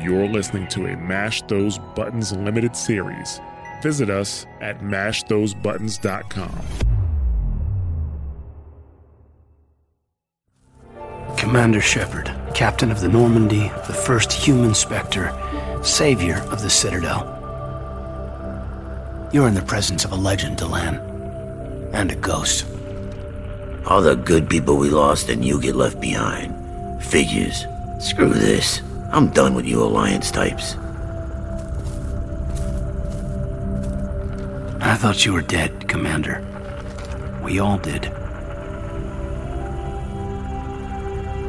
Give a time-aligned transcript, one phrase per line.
[0.00, 3.38] You're listening to a Mash Those Buttons limited series.
[3.82, 6.60] Visit us at mashthosebuttons.com.
[11.36, 15.34] Commander Shepard, captain of the Normandy, the first human Spectre,
[15.82, 17.36] savior of the Citadel.
[19.32, 21.08] You're in the presence of a legend, Delan.
[21.92, 22.66] And a ghost.
[23.86, 26.54] All the good people we lost and you get left behind.
[27.02, 27.66] Figures.
[27.98, 28.80] Screw this.
[29.12, 30.76] I'm done with you Alliance types.
[34.80, 36.46] I thought you were dead, Commander.
[37.42, 38.04] We all did.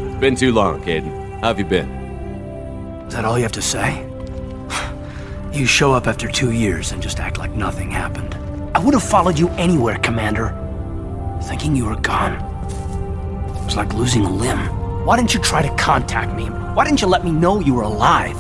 [0.05, 1.40] It's been too long, Kaidan.
[1.41, 1.88] How have you been?
[3.08, 4.07] Is that all you have to say?
[5.54, 8.35] You show up after two years and just act like nothing happened.
[8.73, 10.55] I would have followed you anywhere, Commander.
[11.43, 12.35] Thinking you were gone.
[13.49, 14.57] It was like losing a limb.
[15.05, 16.49] Why didn't you try to contact me?
[16.73, 18.38] Why didn't you let me know you were alive?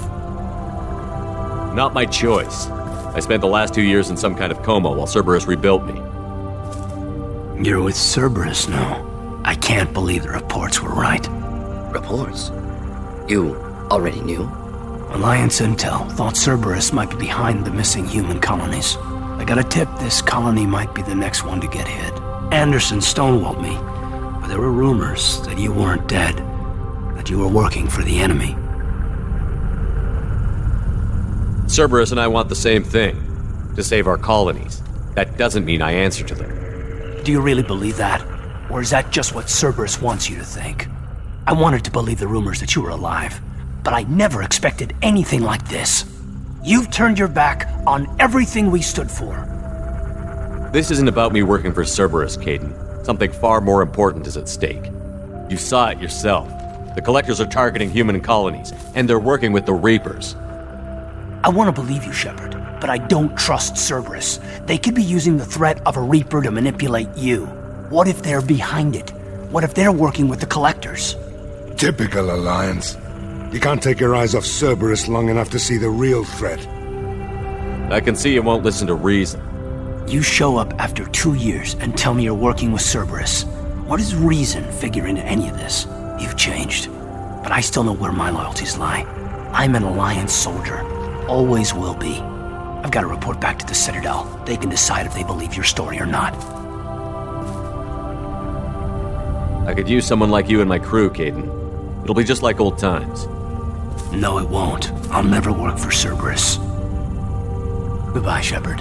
[1.75, 2.67] Not my choice.
[2.67, 5.95] I spent the last two years in some kind of coma while Cerberus rebuilt me.
[7.61, 9.05] You're with Cerberus now.
[9.43, 11.27] I can't believe the reports were right.
[11.91, 12.51] Reports?
[13.27, 13.57] You
[13.91, 14.43] already knew?
[15.09, 18.95] Alliance Intel thought Cerberus might be behind the missing human colonies.
[18.95, 22.13] I got a tip this colony might be the next one to get hit.
[22.53, 23.75] Anderson stonewalled me,
[24.39, 26.39] but there were rumors that you weren't dead,
[27.21, 28.55] that you were working for the enemy.
[31.69, 33.15] Cerberus and I want the same thing
[33.75, 34.81] to save our colonies.
[35.13, 37.23] That doesn't mean I answer to them.
[37.23, 38.25] Do you really believe that?
[38.71, 40.87] Or is that just what Cerberus wants you to think?
[41.45, 43.39] I wanted to believe the rumors that you were alive,
[43.83, 46.05] but I never expected anything like this.
[46.63, 49.35] You've turned your back on everything we stood for.
[50.73, 53.05] This isn't about me working for Cerberus, Kaidan.
[53.05, 54.89] Something far more important is at stake.
[55.49, 56.51] You saw it yourself.
[56.95, 60.35] The collectors are targeting human colonies, and they're working with the Reapers.
[61.43, 64.39] I want to believe you, Shepard, but I don't trust Cerberus.
[64.65, 67.45] They could be using the threat of a Reaper to manipulate you.
[67.89, 69.09] What if they're behind it?
[69.51, 71.15] What if they're working with the collectors?
[71.77, 72.97] Typical Alliance.
[73.53, 76.59] You can't take your eyes off Cerberus long enough to see the real threat.
[77.91, 79.41] I can see you won't listen to reason.
[80.07, 83.43] You show up after two years and tell me you're working with Cerberus.
[83.87, 85.85] What does reason figure into any of this?
[86.21, 86.89] You've changed.
[87.41, 89.01] But I still know where my loyalties lie.
[89.51, 90.81] I'm an Alliance soldier.
[91.27, 92.19] Always will be.
[92.83, 94.25] I've got to report back to the Citadel.
[94.45, 96.35] They can decide if they believe your story or not.
[99.67, 102.03] I could use someone like you and my crew, Kaidan.
[102.03, 103.25] It'll be just like old times.
[104.11, 104.91] No, it won't.
[105.09, 106.57] I'll never work for Cerberus.
[108.13, 108.79] Goodbye, Shepard.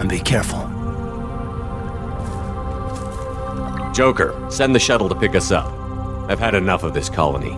[0.00, 0.60] And be careful.
[3.92, 5.83] Joker, send the shuttle to pick us up.
[6.26, 7.50] I've had enough of this colony.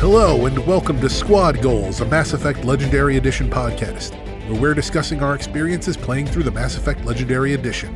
[0.00, 4.14] Hello, and welcome to Squad Goals, a Mass Effect Legendary Edition podcast,
[4.48, 7.94] where we're discussing our experiences playing through the Mass Effect Legendary Edition.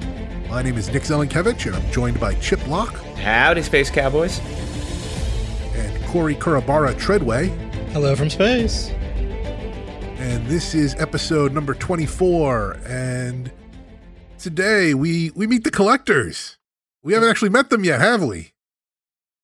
[0.50, 4.42] My name is Nick Zelenkevich, and I'm joined by Chip Locke Howdy, Space Cowboys.
[6.14, 7.48] And Corey Kurabara Treadway,
[7.92, 8.91] Hello from space.
[8.91, 12.78] and this is episode number 24.
[12.86, 13.50] And
[14.38, 16.56] today we we meet the collectors.
[17.02, 18.52] We haven't actually met them yet, have we?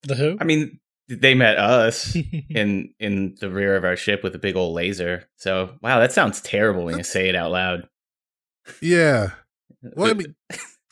[0.05, 0.37] The who?
[0.41, 2.15] I mean, they met us
[2.51, 5.29] in in the rear of our ship with a big old laser.
[5.37, 7.89] So, wow, that sounds terrible when you say it out loud.
[8.81, 9.31] Yeah.
[9.83, 10.37] Well, I mean,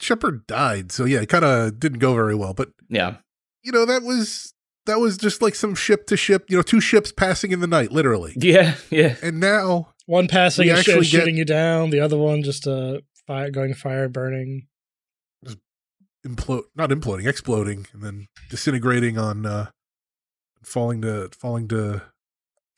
[0.00, 2.52] Shepard died, so yeah, it kind of didn't go very well.
[2.52, 3.18] But yeah,
[3.62, 4.54] you know, that was
[4.88, 7.66] that was just like some ship to ship, you know, two ships passing in the
[7.66, 8.32] night, literally.
[8.36, 9.14] yeah, yeah.
[9.22, 12.42] And now, one passing we a ship actually get- shooting you down, the other one
[12.42, 14.66] just uh fire going fire burning.
[15.44, 15.58] Just
[16.26, 19.66] implode, not imploding, exploding, and then disintegrating on, uh
[20.64, 22.02] falling to falling to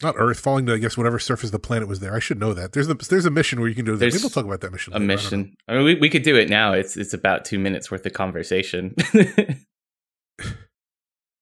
[0.03, 2.15] not Earth, falling to I guess whatever surface the planet was there.
[2.15, 2.73] I should know that.
[2.73, 4.01] There's a there's a mission where you can do that.
[4.01, 4.93] Maybe There's we'll talk about that mission.
[4.93, 5.05] A later.
[5.05, 5.55] I mission.
[5.69, 6.73] I mean, we, we could do it now.
[6.73, 8.95] It's it's about two minutes worth of conversation.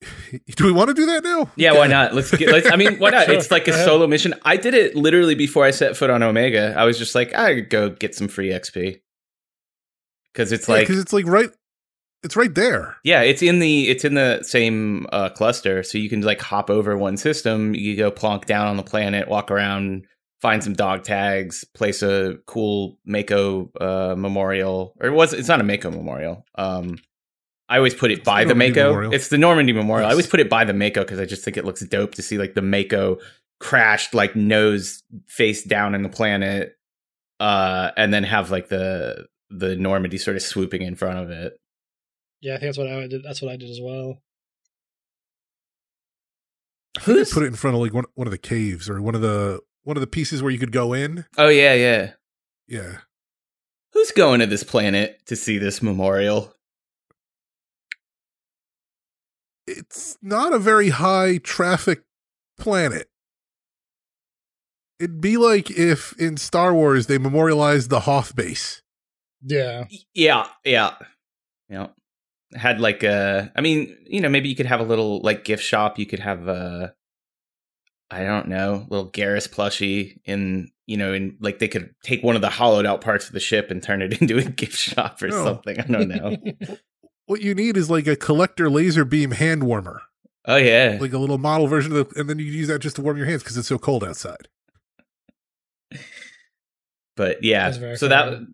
[0.57, 1.51] Do we want to do that now?
[1.57, 2.15] yeah, why not?
[2.15, 2.51] Let's get.
[2.51, 3.19] Let's, I mean, why not?
[3.27, 4.35] Sure, It's like a solo mission.
[4.45, 6.75] I did it literally before I set foot on Omega.
[6.77, 9.01] I was just like, I could go get some free XP
[10.33, 11.51] because it's like because it's like right,
[12.23, 12.97] it's right there.
[13.03, 16.71] Yeah, it's in the it's in the same uh, cluster, so you can like hop
[16.71, 17.75] over one system.
[17.75, 20.07] You go plonk down on the planet, walk around,
[20.41, 25.61] find some dog tags, place a cool Mako uh, memorial, or it was it's not
[25.61, 26.45] a Mako memorial.
[26.57, 26.99] Um,
[27.69, 28.89] I always put it It's by the the Normandy Mako.
[28.89, 29.15] Memorial.
[29.15, 30.09] It's the Normandy Memorial.
[30.09, 32.23] I always put it by the Mako because I just think it looks dope to
[32.23, 33.19] see like the Mako
[33.61, 36.77] crashed like nose face down in the planet,
[37.41, 41.59] uh, and then have like the the Normandy sort of swooping in front of it.
[42.41, 43.23] Yeah, I think that's what I did.
[43.23, 44.19] That's what I did as well.
[47.07, 49.21] They put it in front of like one one of the caves or one of
[49.21, 51.25] the one of the pieces where you could go in.
[51.37, 52.13] Oh yeah, yeah.
[52.67, 52.99] Yeah.
[53.93, 56.55] Who's going to this planet to see this memorial?
[59.69, 62.03] It's not a very high traffic
[62.59, 63.09] planet.
[64.99, 68.83] It'd be like if in Star Wars they memorialized the Hoth base.
[69.43, 69.85] Yeah.
[70.15, 70.95] Yeah, yeah,
[71.69, 71.89] yeah.
[72.55, 75.63] Had like a, I mean, you know, maybe you could have a little like gift
[75.63, 75.99] shop.
[75.99, 76.95] You could have a,
[78.11, 82.35] I don't know, little Garrus plushie in, you know, in like they could take one
[82.37, 85.23] of the hollowed out parts of the ship and turn it into a gift shop
[85.23, 85.45] or No.
[85.45, 85.79] something.
[85.79, 86.37] I don't know.
[87.29, 90.01] What you need is like a collector laser beam hand warmer,
[90.47, 92.97] oh yeah, like a little model version of the, and then you use that just
[92.97, 94.49] to warm your hands because it's so cold outside.
[97.17, 97.67] but yeah.
[97.67, 98.47] That's very So that,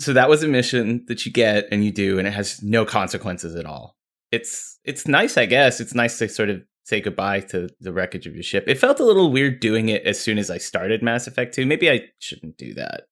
[0.00, 2.84] so that was a mission that you get and you do, and it has no
[2.84, 3.96] consequences at all.
[4.32, 5.78] It's it's nice, I guess.
[5.80, 8.64] It's nice to sort of say goodbye to the wreckage of your ship.
[8.66, 11.64] It felt a little weird doing it as soon as I started Mass Effect 2.
[11.64, 13.04] Maybe I shouldn't do that.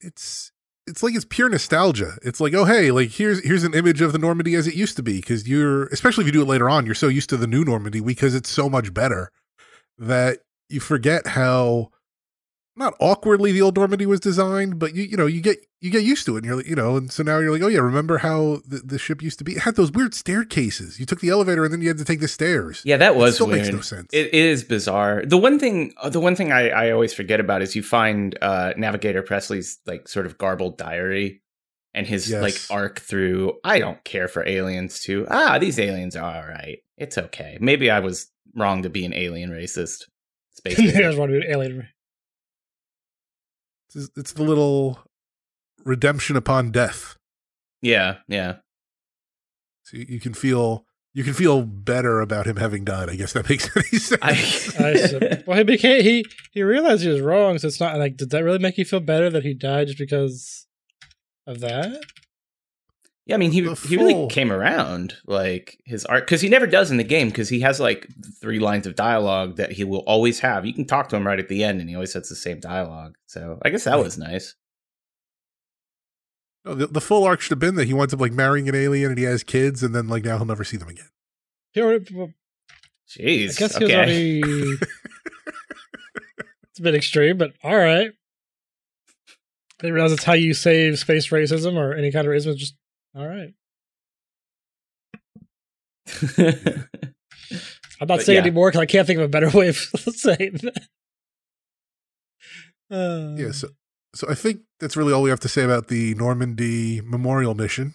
[0.00, 0.52] It's
[0.86, 2.18] it's like it's pure nostalgia.
[2.22, 4.96] It's like, oh hey, like here's here's an image of the Normandy as it used
[4.96, 7.36] to be because you're especially if you do it later on, you're so used to
[7.36, 9.30] the new Normandy because it's so much better
[9.98, 11.90] that you forget how
[12.76, 16.02] not awkwardly the old Normandy was designed, but you you know you get you get
[16.02, 17.80] used to it, and you're like you know, and so now you're like, oh yeah,
[17.80, 19.52] remember how the, the ship used to be?
[19.52, 20.98] It had those weird staircases.
[20.98, 22.82] You took the elevator and then you had to take the stairs.
[22.84, 23.62] Yeah, that It was still weird.
[23.62, 24.08] makes no sense.
[24.12, 25.24] It is bizarre.
[25.26, 28.36] The one thing, uh, the one thing I, I always forget about is you find
[28.42, 31.42] uh, Navigator Pressly's like sort of garbled diary
[31.92, 32.42] and his Yes.
[32.42, 33.52] like arc through.
[33.62, 35.26] I don't care for aliens too.
[35.30, 36.78] Ah, these aliens are all right.
[36.96, 37.56] It's okay.
[37.60, 40.04] Maybe I was wrong to be an alien racist.
[40.54, 40.78] Space.
[40.80, 41.06] I alien.
[41.08, 41.88] was wondering, alien.
[43.94, 44.98] It's, it's the little
[45.84, 47.16] redemption upon death.
[47.82, 48.56] yeah, yeah.
[49.84, 53.08] So you, you can feel you can feel better about him having died.
[53.10, 54.22] I guess that makes any sense.
[54.22, 54.30] I,
[54.88, 57.58] I said, well, he became he he realized he was wrong.
[57.58, 59.98] So it's not like did that really make you feel better that he died just
[59.98, 60.66] because
[61.46, 62.02] of that?
[63.26, 66.66] Yeah, I mean, he The he really came around like his art because he never
[66.66, 68.06] does in the game because he has like
[68.38, 70.66] three lines of dialogue that he will always have.
[70.66, 72.60] You can talk to him right at the end, and he always has the same
[72.60, 73.16] dialogue.
[73.26, 74.54] So I guess that was nice.
[76.66, 78.74] No, the, the full arc should have been that he winds up like marrying an
[78.74, 81.08] alien and he has kids, and then like now he'll never see them again.
[81.72, 82.04] He already,
[83.08, 84.40] Jeez, I guess he okay.
[84.40, 84.72] was already.
[86.70, 88.12] it's a bit extreme, but all right.
[89.80, 92.56] I didn't realize that's how you save space racism or any kind of racism.
[92.56, 92.74] Just
[93.14, 93.54] all right.
[98.00, 98.42] I'm not But saying yeah.
[98.42, 100.82] anymore because I can't think of a better way of saying that.
[102.90, 103.68] Uh, Yeah, so
[104.14, 107.94] so I think that's really all we have to say about the Normandy Memorial mission.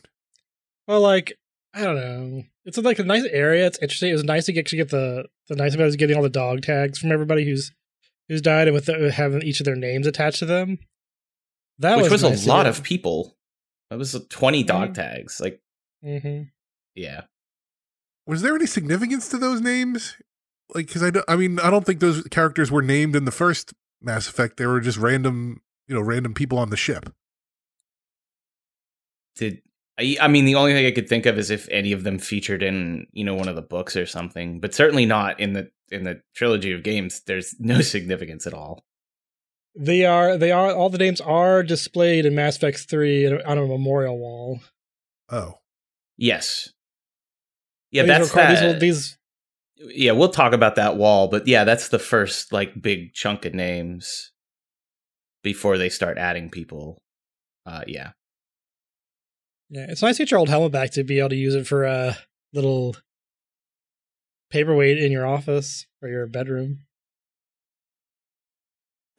[0.88, 1.38] Well, like
[1.74, 2.44] I don't know.
[2.66, 3.66] It's like a nice area.
[3.68, 4.10] It's interesting.
[4.10, 6.24] It was nice to get to get the the nice about it is getting all
[6.24, 7.72] the dog tags from everybody who's
[8.28, 10.80] who's died and with the, having each of their names attached to them.
[11.80, 13.38] That Which was, nice a lot of people.
[13.90, 14.94] That was twenty dog Mhm.
[14.96, 15.40] tags.
[15.42, 15.62] Like,
[16.04, 16.52] Mhm.
[16.96, 17.22] yeah,
[18.28, 20.16] Was there any significance to those names?
[20.76, 23.32] Like, because I, don't- I mean, I don't think those characters were named in the
[23.32, 24.58] first Mass Effect.
[24.58, 27.12] They were just random, you know, random people on the ship.
[29.36, 29.62] did
[29.98, 32.20] I, I mean the only thing I could think of is if any of them
[32.20, 35.72] featured in you know one of the books or something, but certainly not in the
[35.92, 37.22] in the trilogy of games.
[37.26, 38.86] There's no significance at all.
[39.82, 43.66] They are they are all the names are displayed in Mass Effect Three on a
[43.66, 44.60] memorial wall.
[45.30, 45.60] Oh,
[46.18, 46.74] Yes.
[47.92, 48.74] Yeah, These that's were called- these that.
[48.74, 49.18] will- these
[49.78, 53.54] yeah, we'll talk about that wall, but yeah, that's the first like big chunk of
[53.54, 54.34] names
[55.44, 57.02] before they start adding people.
[57.66, 58.12] Uh, yeah,
[59.70, 61.66] Yeah, it's nice to get your old helmet back to be able to use it
[61.68, 62.18] for a
[62.52, 62.98] little
[64.50, 66.82] paperweight in your office or your bedroom.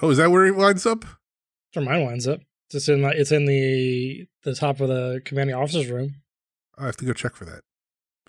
[0.02, 1.00] Oh, is that where it winds up?
[1.02, 2.40] That's where mine winds up.
[2.72, 6.16] It's in my, it's in the the top of the commanding officer's room.
[6.78, 7.62] I have to go check for that.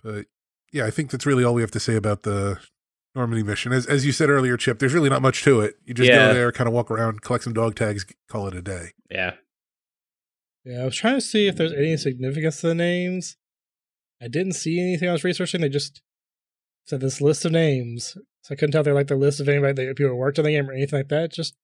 [0.04, 0.26] But
[0.74, 2.60] yeah, I think that's really all we have to say about the
[3.14, 3.72] Normandy mission.
[3.72, 5.76] As as you said earlier, Chip, there's really not much to it.
[5.86, 6.30] You just Yeah.
[6.30, 8.92] go there, kind of walk around, collect some dog tags, call it a day.
[9.10, 9.36] yeah.
[10.64, 13.36] Yeah, I was trying to see if there's any significance to the names.
[14.22, 15.62] I didn't see anything I was researching.
[15.62, 16.04] They just
[16.86, 18.16] said this list of names.
[18.44, 20.38] So I couldn't tell if they're like the list of anybody that people who worked
[20.38, 21.32] on the game or anything like that.
[21.32, 21.56] Just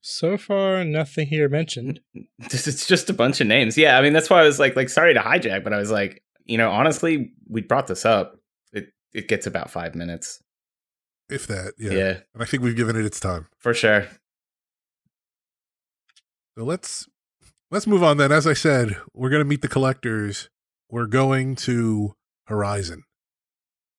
[0.00, 2.00] so far, nothing here mentioned.
[2.50, 3.76] This it's just a bunch of names.
[3.76, 5.90] Yeah, I mean that's why I was like like sorry to hijack, but I was
[5.90, 8.36] like, you know, honestly, we brought this up.
[8.72, 10.42] It it gets about five minutes.
[11.28, 11.74] if that.
[11.78, 11.92] Yeah.
[11.92, 12.16] Yeah.
[12.34, 13.48] And I think we've given it its time.
[13.58, 14.06] for sure.
[16.56, 17.06] So let's
[17.70, 18.32] let's move on then.
[18.32, 20.48] As I said, we're going to meet the collectors.
[20.90, 22.14] We're going to
[22.46, 23.02] Horizon.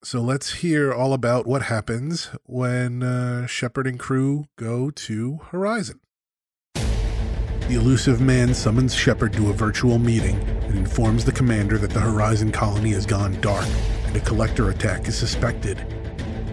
[0.01, 5.99] So let's hear all about what happens when uh, Shepard and crew go to Horizon.
[6.73, 11.99] The illusive man summons Shepard to a virtual meeting and informs the commander that the
[11.99, 13.67] Horizon colony has gone dark
[14.05, 15.77] and a collector attack is suspected.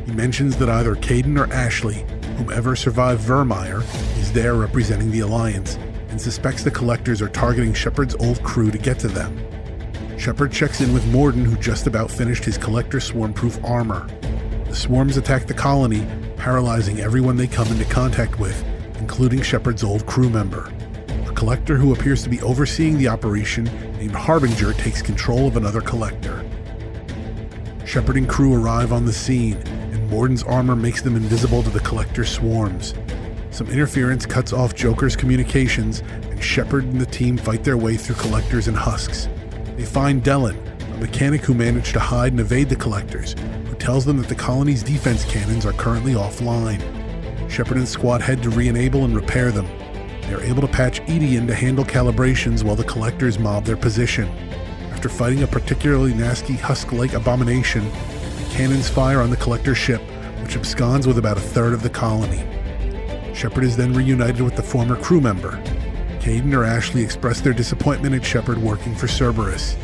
[0.07, 2.05] He mentions that either Kaidan or Ashley,
[2.39, 3.83] whomever survived Virmire,
[4.19, 5.77] is there representing the Alliance
[6.09, 9.39] and suspects the collectors are targeting Shepard's old crew to get to them.
[10.19, 14.09] Shepard checks in with Mordin, who just about finished his collector swarm proof armor.
[14.67, 16.07] The swarms attack the colony,
[16.37, 18.65] paralyzing everyone they come into contact with,
[18.99, 20.73] including Shepard's old crew member.
[21.27, 23.65] A collector who appears to be overseeing the operation,
[23.99, 26.45] named Harbinger, takes control of another collector.
[27.85, 31.81] Shepard and crew arrive on the scene, and Mordin's armor makes them invisible to the
[31.81, 32.95] collector swarms.
[33.51, 38.17] Some interference cuts off Joker's communications, and Shepard and the team fight their way through
[38.17, 39.29] collectors and husks.
[39.77, 40.57] They find Delan,
[40.95, 43.35] a mechanic who managed to hide and evade the collectors,
[43.67, 46.81] who tells them that the colony's defense cannons are currently offline.
[47.51, 49.67] Shepard and squad head to re enable and repair them.
[50.23, 53.77] They are able to patch EDI in to handle calibrations while the collectors mob their
[53.77, 54.29] position.
[54.93, 60.01] After fighting a particularly nasty husk like abomination, the cannons fire on the collector's ship,
[60.43, 62.45] which absconds with about a third of the colony.
[63.35, 65.63] Shepard is then reunited with the former crew member.
[66.27, 69.77] Kaidan or Ashley express their disappointment at Shepard working for Cerberus.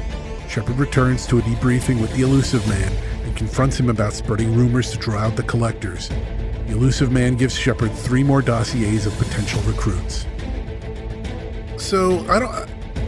[0.49, 4.91] Shepard returns to a debriefing with the Illusive Man and confronts him about spreading rumors
[4.91, 6.09] to draw out the collectors.
[6.09, 10.27] The Illusive Man gives Shepard three more dossiers of potential recruits.
[11.77, 12.53] So I don't,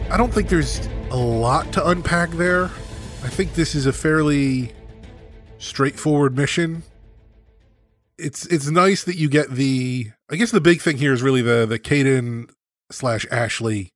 [0.09, 2.67] I don't think there's a lot to unpack there.
[3.21, 4.71] I think this is a fairly
[5.57, 6.83] straightforward mission.
[8.17, 10.11] It's it's nice that you get the.
[10.29, 12.49] I guess the big thing here is really the the Kaidan
[12.95, 13.93] slash Ashley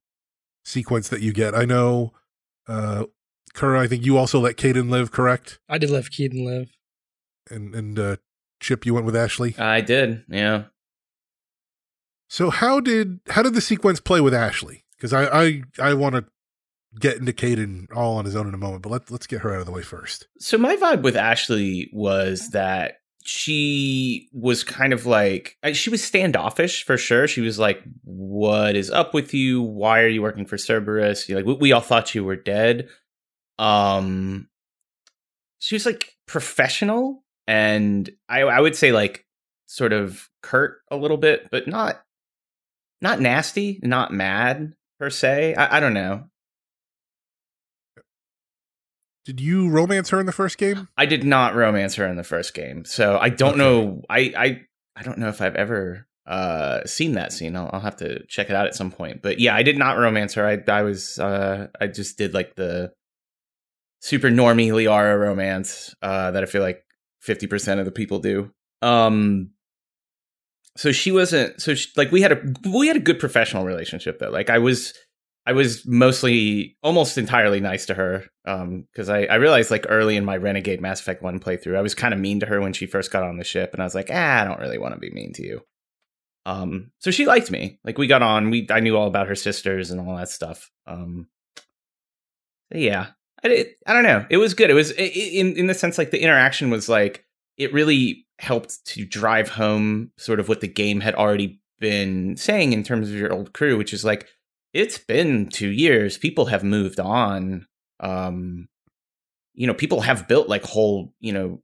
[0.64, 1.54] sequence that you get.
[1.54, 2.12] I know,
[2.68, 3.06] uh,
[3.54, 3.80] Kura.
[3.80, 5.58] I think you also let Kaidan live, correct?
[5.68, 6.70] I did let Kaidan live.
[7.50, 8.16] And and uh,
[8.60, 9.56] Chip, you went with Ashley.
[9.58, 10.24] I did.
[10.28, 10.64] Yeah.
[12.28, 14.84] So how did how did the sequence play with Ashley?
[14.96, 16.24] Because I I I want to
[16.98, 19.52] get into Kaidan all on his own in a moment, but let's let's get her
[19.52, 20.28] out of the way first.
[20.38, 26.84] So my vibe with Ashley was that she was kind of like she was standoffish
[26.84, 27.28] for sure.
[27.28, 29.62] She was like, "What is up with you?
[29.62, 31.28] Why are you working for Cerberus?
[31.28, 32.88] You like we, we all thought you were dead."
[33.58, 34.48] Um,
[35.58, 39.26] she was like professional, and I I would say like
[39.66, 42.02] sort of curt a little bit, but not
[43.02, 45.54] not nasty, not mad per se.
[45.54, 46.29] I, I don't know.
[49.30, 50.88] Did you romance her in the first game?
[50.98, 53.58] I did not romance her in the first game, so I don't Okay.
[53.58, 54.02] know.
[54.10, 54.60] I, I
[54.96, 57.54] I don't know if I've ever uh seen that scene.
[57.54, 59.22] I'll, I'll have to check it out at some point.
[59.22, 60.44] But yeah, I did not romance her.
[60.44, 62.92] I I was uh I just did like the
[64.00, 66.82] super normie Liara romance uh that I feel like
[67.20, 68.50] fifty percent of the people do.
[68.82, 69.50] Um,
[70.76, 71.62] so she wasn't.
[71.62, 74.30] So she, like we had a we had a good professional relationship though.
[74.30, 74.92] Like I was.
[75.50, 80.24] I was mostly almost entirely nice to her because I, I realized like early in
[80.24, 82.86] my Renegade Mass Effect 1 playthrough, I was kind of mean to her when she
[82.86, 85.00] first got on the ship, and I was like, ah, I don't really want to
[85.00, 85.60] be mean to you.
[86.46, 87.80] Um, so she liked me.
[87.82, 88.50] Like we got on.
[88.50, 90.70] We I knew all about her sisters and all that stuff.
[90.86, 91.26] Um,
[92.72, 93.08] yeah,
[93.42, 94.24] I, it, I don't know.
[94.30, 94.70] It was good.
[94.70, 97.24] It was i- i- in in the sense like the interaction was like
[97.56, 102.72] it really helped to drive home sort of what the game had already been saying
[102.72, 104.28] in terms of your old crew, which is like
[104.72, 106.18] it's been two years.
[106.18, 107.66] People have moved on.
[107.98, 108.68] Um,
[109.54, 111.62] you know, people have built like whole, you know,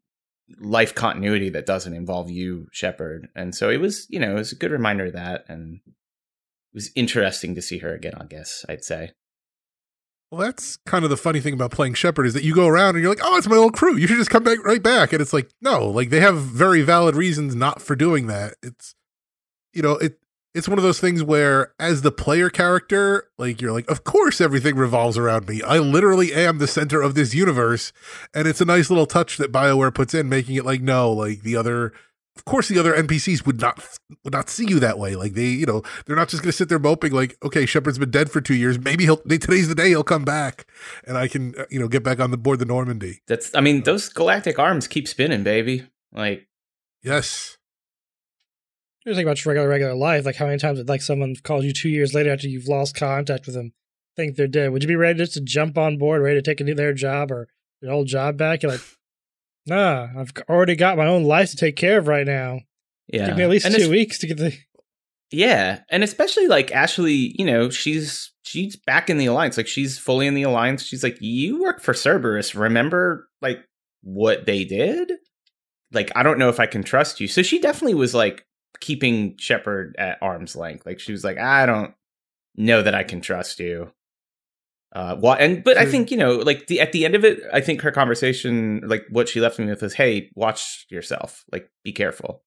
[0.60, 3.28] life continuity that doesn't involve you, Shepard.
[3.34, 5.44] And so it was, you know, it was a good reminder of that.
[5.48, 9.12] And it was interesting to see her again, I guess I'd say.
[10.30, 12.96] Well, that's kind of the funny thing about playing Shepard is that you go around
[12.96, 13.96] and you're like, oh, it's my old crew.
[13.96, 15.12] You should just come back right back.
[15.12, 18.54] And it's like, no, like they have very valid reasons not for doing that.
[18.60, 18.96] It's,
[19.72, 20.18] you know, it,
[20.56, 24.40] it's one of those things where as the player character, like you're like, of course
[24.40, 25.60] everything revolves around me.
[25.62, 27.92] I literally am the center of this universe.
[28.32, 31.42] And it's a nice little touch that BioWare puts in, making it like, no, like
[31.42, 31.92] the other
[32.36, 33.82] of course the other NPCs would not
[34.24, 35.14] would not see you that way.
[35.14, 37.98] Like they, you know, they're not just going to sit there moping like, okay, Shepard's
[37.98, 38.78] been dead for two years.
[38.78, 40.66] Maybe he'll today's the day he'll come back,
[41.06, 43.20] and I can, uh, you know, get back on the board the Normandy.
[43.26, 45.86] That's, I mean, those galactic arms keep spinning, baby.
[46.12, 46.46] Like,
[47.02, 47.55] Yes,
[49.06, 51.64] You think about your regular regular life, like how many times would like someone calls
[51.64, 53.72] you two years later after you've lost contact with them,
[54.16, 54.72] think they're dead.
[54.72, 56.92] Would you be ready just to jump on board, ready to take a new their
[56.92, 57.46] job or
[57.80, 58.62] your old job back?
[58.62, 58.80] You're like,
[59.66, 62.60] Nah, I've already got my own life to take care of right now.
[63.08, 64.56] Yeah, Give me at least And two weeks to get the.
[65.30, 69.56] Yeah, and especially like Ashley, you know, she's she's back in the alliance.
[69.56, 70.84] Like she's fully in the alliance.
[70.84, 72.54] She's like, you work for Cerberus.
[72.54, 73.58] Remember, like
[74.02, 75.12] what they did.
[75.92, 77.26] Like I don't know if I can trust you.
[77.26, 78.45] So she definitely was like
[78.80, 80.86] keeping Shepard at arm's length.
[80.86, 81.94] Like she was like, I don't
[82.56, 83.92] know that I can trust you.
[84.94, 85.36] Uh?
[85.38, 87.82] And but I think you know, like the at the end of it, I think
[87.82, 91.44] her conversation, like what she left me with, was, "Hey, watch yourself.
[91.52, 92.42] Like, be careful."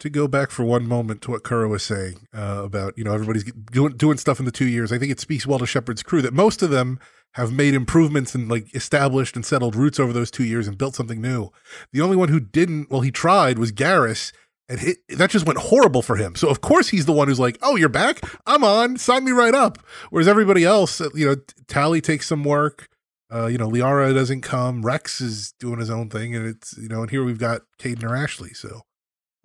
[0.00, 3.12] To go back for one moment to what Kura was saying uh, about you know
[3.12, 6.02] everybody's doing doing stuff in the two years, I think it speaks well to Shepard's
[6.02, 6.98] crew that most of them
[7.34, 10.94] have made improvements and like established and settled roots over those two years and built
[10.94, 11.50] something new.
[11.92, 14.32] The only one who didn't, well, he tried was Garrus.
[14.68, 16.36] And he, that just went horrible for him.
[16.36, 18.20] So of course he's the one who's like, "Oh, you're back?
[18.46, 18.96] I'm on.
[18.96, 19.76] Sign me right up."
[20.08, 21.36] Whereas everybody else, uh, you know,
[21.68, 22.88] Tali takes some work.
[23.30, 24.80] Uh, you know, Liara doesn't come.
[24.80, 28.04] Wrex is doing his own thing, and it's you know, and here we've got Kaidan
[28.04, 28.54] or Ashley.
[28.54, 28.82] So,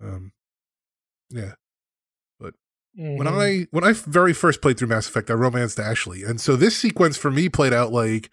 [0.02, 0.32] um,
[1.30, 1.52] yeah.
[2.38, 2.54] But
[2.96, 3.62] when Mhm.
[3.64, 6.76] I when I very first played through Mass Effect, I romanced Ashley, and so this
[6.76, 8.30] sequence for me played out like,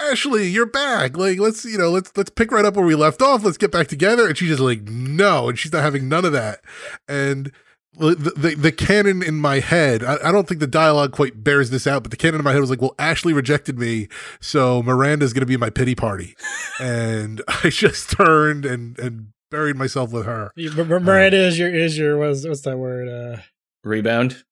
[0.00, 1.16] Ashley, you're back.
[1.16, 3.44] Like, let's you know, let's let's pick right up where we left off.
[3.44, 4.26] Let's get back together.
[4.26, 6.60] And she's just like, no, and she's not having none of that.
[7.06, 7.52] And
[7.98, 11.70] the the, the canon in my head, I, I don't think the dialogue quite bears
[11.70, 14.08] this out, but the canon in my head was like, well, Ashley rejected me,
[14.40, 16.34] so Miranda's going to be my pity party,
[16.80, 20.50] and I just turned and and buried myself with her.
[20.56, 23.08] You- M- M- Miranda is your is your what's what's that word?
[23.08, 23.40] Uh,
[23.84, 24.42] Rebound.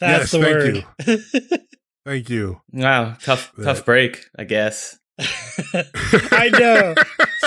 [0.00, 1.08] that's Yes, the thank
[1.46, 1.60] word.
[2.06, 2.60] Thank you.
[2.72, 4.98] Wow, tough, That- tough break, I guess.
[5.20, 6.94] I know.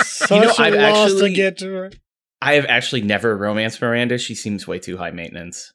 [0.02, 1.90] Such You know, a I've loss to get to her.
[2.40, 4.16] I have actually never romanced Miranda.
[4.18, 5.72] She seems way too high maintenance.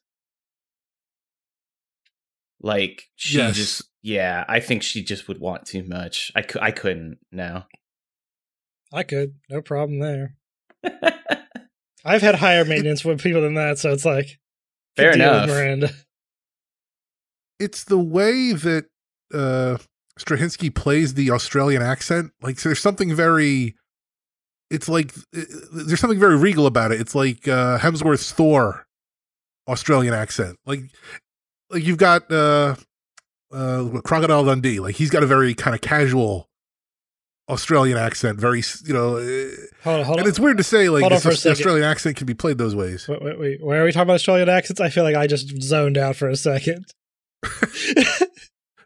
[2.62, 3.56] Like she Yes.
[3.56, 6.30] just, yeah, I think she just would want too much.
[6.34, 7.18] I, cou- I couldn't.
[7.32, 7.64] No.
[8.92, 10.36] I could, no problem there.
[12.04, 14.38] I've had higher maintenance with people than that, so it's like
[14.96, 15.56] Fair could deal with enough.
[15.56, 15.90] Miranda.
[17.58, 18.86] it's the way that
[19.32, 19.76] uh
[20.18, 22.32] Strahovski plays the Australian accent.
[22.42, 23.74] Like so there's something very
[24.70, 27.00] it's like uh, there's something very regal about it.
[27.00, 28.86] It's like uh Hemsworth's Thor
[29.68, 30.58] Australian accent.
[30.66, 30.80] Like
[31.70, 32.76] like you've got uh
[33.52, 34.80] uh Crocodile Dundee.
[34.80, 36.48] Like he's got a very kind of casual
[37.50, 39.50] Australian accent, very you know, uh,
[39.84, 40.28] Hold on, hold and on.
[40.28, 43.06] it's weird to say like Hold this a Australian accent can be played those ways.
[43.08, 43.62] Wait, wait, wait.
[43.62, 44.80] Why are we talking about Australian accents?
[44.80, 46.86] I feel like I just zoned out for a second.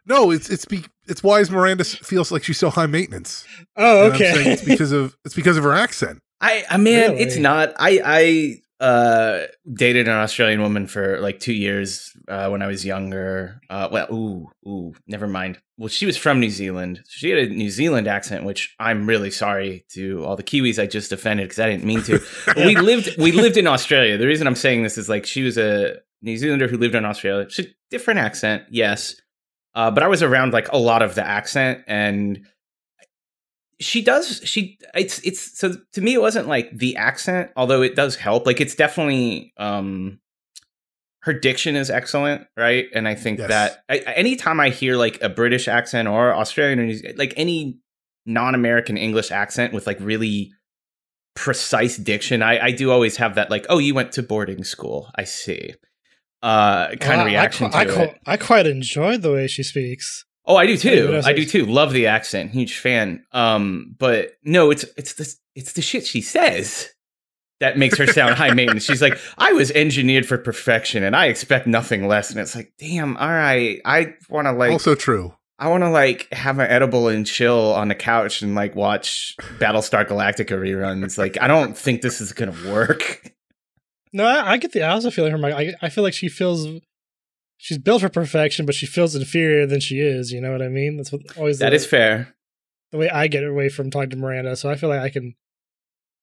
[0.07, 3.43] No, it's it's be, it's why Miranda feels like she's so high maintenance.
[3.75, 4.51] oh, And I'm okay.
[4.53, 6.19] it's because of it's because of her accent.
[6.41, 7.23] I, I man, Really?
[7.23, 7.73] it's not.
[7.79, 12.85] I, I uh dated an Australian woman for like two years uh when I was
[12.85, 13.61] younger.
[13.69, 15.59] Uh, well, ooh, ooh, never mind.
[15.77, 17.01] Well, she was from New Zealand.
[17.09, 20.87] She had a New Zealand accent, which I'm really sorry to all the Kiwis I
[20.87, 22.19] just offended because I didn't mean to.
[22.55, 24.17] We lived, we lived in Australia.
[24.17, 27.05] The reason I'm saying this is like she was a New Zealander who lived in
[27.05, 27.49] Australia.
[27.49, 29.15] She's different accent, yes,
[29.75, 32.47] uh, but I was around like a lot of the accent and
[33.79, 37.93] she does she it's it's so to me it wasn't like the accent although it
[37.93, 40.17] does help like it's definitely um
[41.25, 43.49] her diction is excellent right and i think Yes.
[43.49, 47.79] that I, anytime i hear like a british accent or australian like any
[48.25, 50.51] non-american english accent with like really
[51.35, 55.11] precise diction i i do always have that like oh you went to boarding school
[55.15, 55.73] i see
[56.43, 59.47] uh kind Well, of reaction I, I, to I, it I quite enjoy the way
[59.47, 60.25] she speaks.
[60.47, 61.19] Oh, I do too.
[61.25, 61.65] I do too.
[61.65, 62.51] Love the accent.
[62.51, 63.25] Huge fan.
[63.31, 66.91] Um, but no, it's it's the it's the shit she says
[67.59, 68.83] that makes her sound high maintenance.
[68.83, 72.29] She's like, I was engineered for perfection and I expect nothing less.
[72.31, 73.79] And it's like, damn, all right.
[73.85, 75.33] I wanna like also true.
[75.57, 80.05] I wanna like have an edible and chill on the couch and like watch Battlestar
[80.05, 81.17] Galactica reruns.
[81.17, 83.31] Like, I don't think this is gonna work.
[84.11, 84.83] No, I, I get the.
[84.83, 85.45] I also feel like her.
[85.45, 86.67] I, I feel like she feels
[87.57, 90.31] she's built for perfection, but she feels inferior than she is.
[90.31, 90.97] You know what I mean?
[90.97, 92.33] That's what always That the, is fair.
[92.91, 94.55] the way I get away from talking to Miranda.
[94.55, 95.35] So I feel like I can.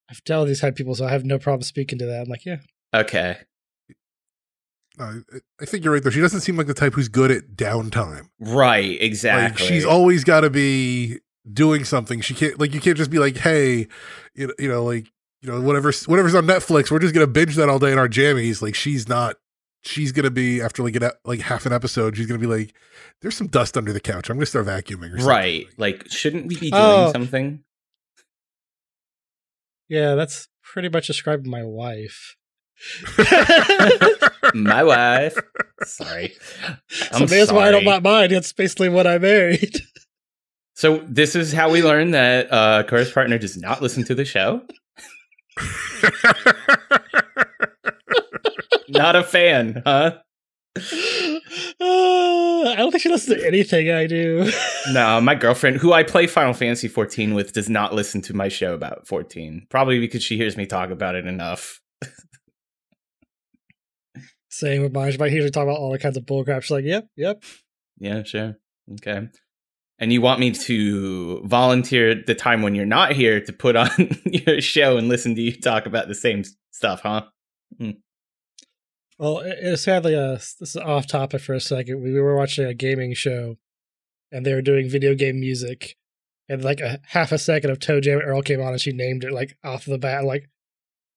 [0.09, 2.21] I've dealt with these type of people, so I have no problem speaking to that.
[2.23, 2.57] I'm like, yeah,
[2.93, 3.37] Okay.
[4.99, 5.15] Uh,
[5.59, 6.11] I think you're right though.
[6.11, 8.27] She doesn't seem like the type who's good at downtime.
[8.39, 9.65] Right, exactly.
[9.65, 11.17] Like she's always got to be
[11.51, 12.21] doing something.
[12.21, 13.87] She can't like you can't just be like, hey,
[14.35, 15.07] you know, you know, like
[15.41, 18.07] you know, whatever whatever's on Netflix, we're just gonna binge that all day in our
[18.07, 18.61] jammies.
[18.61, 19.37] Like she's not.
[19.85, 22.15] She's gonna be after like an, like half an episode.
[22.15, 22.73] She's gonna be like,
[23.21, 24.29] "There's some dust under the couch.
[24.29, 25.25] I'm gonna start vacuuming." Or something.
[25.25, 25.67] right.
[25.75, 27.11] Like, shouldn't we be doing Oh.
[27.11, 27.63] something?
[29.93, 32.35] Yeah, that's pretty much describing my wife.
[34.55, 35.37] My wife.
[35.83, 36.33] Sorry.
[37.11, 38.31] I'm so that's why I don't mind.
[38.31, 39.81] It's basically what I married.
[40.75, 44.25] So this is how we learn that uh Kura's partner does not listen to the
[44.25, 44.63] show.
[48.89, 50.17] not a fan, huh?
[50.75, 54.51] I don't think she listens to anything I do.
[54.91, 58.47] No, my girlfriend, who I play Final Fantasy 14 with, does not listen to my
[58.47, 59.67] show about 14.
[59.69, 61.79] Probably because she hears me talk about it enough.
[64.49, 65.11] Same with mine.
[65.11, 66.63] She might hear me talk about all kinds of bullcrap.
[66.63, 67.43] She's like, yep, yep.
[67.99, 68.57] Yeah, sure.
[68.93, 69.27] Okay.
[69.99, 73.89] And you want me to volunteer the time when you're not here to put on
[74.25, 77.25] your show and listen to you talk about the same stuff, huh?
[77.77, 77.91] Hmm.
[79.19, 82.01] Well, it- it's sadly uh this is off topic for a second.
[82.01, 83.57] We were watching a gaming show,
[84.31, 85.95] and they were doing video game music,
[86.49, 89.23] and like a half a second of Toe Jam Earl came on, and she named
[89.23, 90.49] it like off the bat, like,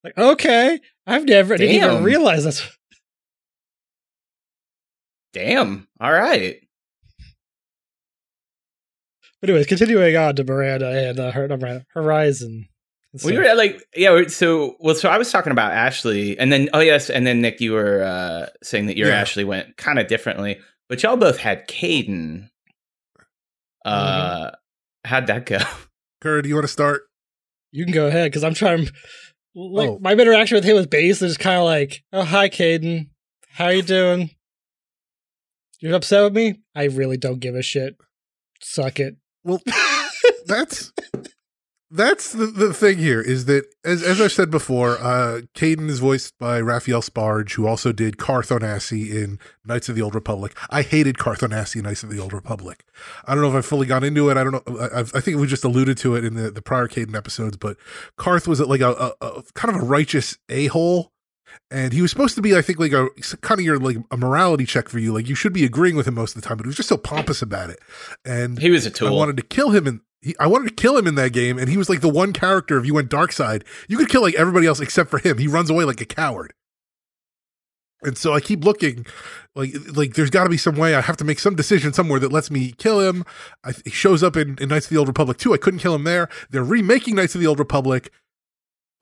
[0.05, 2.63] like okay, I've never didn't even realize that's.
[5.33, 5.87] Damn.
[6.01, 6.57] All right.
[9.41, 12.69] But anyways, continuing on to Miranda and uh, her, Horizon.
[13.23, 13.45] And We stuff.
[13.45, 14.23] were like, yeah.
[14.29, 17.61] So, well, so I was talking about Ashley, and then, oh yes, and then Nick,
[17.61, 19.21] you were uh, saying that your Yeah.
[19.21, 22.49] Ashley went kind of differently, but y'all both had Kaidan.
[23.85, 24.51] Uh,
[25.05, 25.59] how'd that go?
[26.21, 27.03] Kura, do you want to start?
[27.73, 28.89] You can go ahead because I'm trying.
[29.55, 29.99] Like Oh.
[30.01, 33.09] my interaction with him was basically just kind of like, "Oh, hi, Kaidan.
[33.53, 34.31] How you doing?
[35.81, 36.61] You're upset with me?
[36.75, 37.97] I really don't give a shit.
[38.61, 39.63] Suck it." Well,
[40.47, 40.93] that's
[41.91, 46.01] that's the, the thing here is that as as I've said before, uh Kaidan is
[46.01, 50.57] voiced by Raphael Sbarge, who also did Carth Onasi in Knights of the Old Republic.
[50.71, 52.85] I hated Carth Onasi in Knights of the Old Republic.
[53.25, 54.37] I don't know if I've fully got into it.
[54.37, 54.79] I don't know.
[54.81, 57.77] I, I think we just alluded to it in the, the prior Kaidan episodes, but
[58.17, 61.13] Carth was like a, a, a kind of a righteous a hole.
[61.71, 63.09] And he was supposed to be, I think, like a
[63.41, 65.13] kind of your like a morality check for you.
[65.13, 66.89] Like you should be agreeing with him most of the time, but he was just
[66.89, 67.79] so pompous about it.
[68.25, 69.09] And He was a tool.
[69.09, 71.59] i wanted to kill him and he, I wanted to kill him in that game,
[71.59, 72.79] and he was like the one character.
[72.79, 75.39] If you went dark side, you could kill like everybody else except for him.
[75.39, 76.53] He runs away like a coward.
[78.03, 79.07] And so I keep looking,
[79.55, 80.95] like like there's got to be some way.
[80.95, 83.25] I have to make some decision somewhere that lets me kill him.
[83.65, 85.55] I, he shows up in, in Knights of the Old Republic too.
[85.55, 86.29] I couldn't kill him there.
[86.51, 88.13] They're remaking Knights of the Old Republic.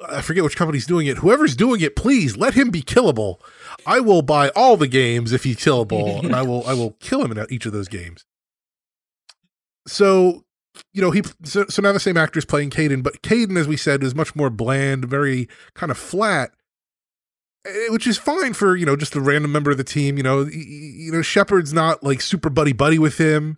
[0.09, 1.19] I forget which company's doing it.
[1.19, 3.41] Whoever's doing it, please let him be killable.
[3.87, 7.25] I will buy all the games if he's killable, and I will I will kill
[7.25, 8.25] him in each of those games.
[9.87, 10.45] So,
[10.93, 13.69] you know, he so, so now the same actor is playing Kaidan, but Kaidan, as
[13.69, 16.51] we said, is much more bland, very kind of flat,
[17.67, 20.17] eh, which is fine for you know just a random member of the team.
[20.17, 23.57] You know, y- y- you know Shepard's not like super buddy buddy with him,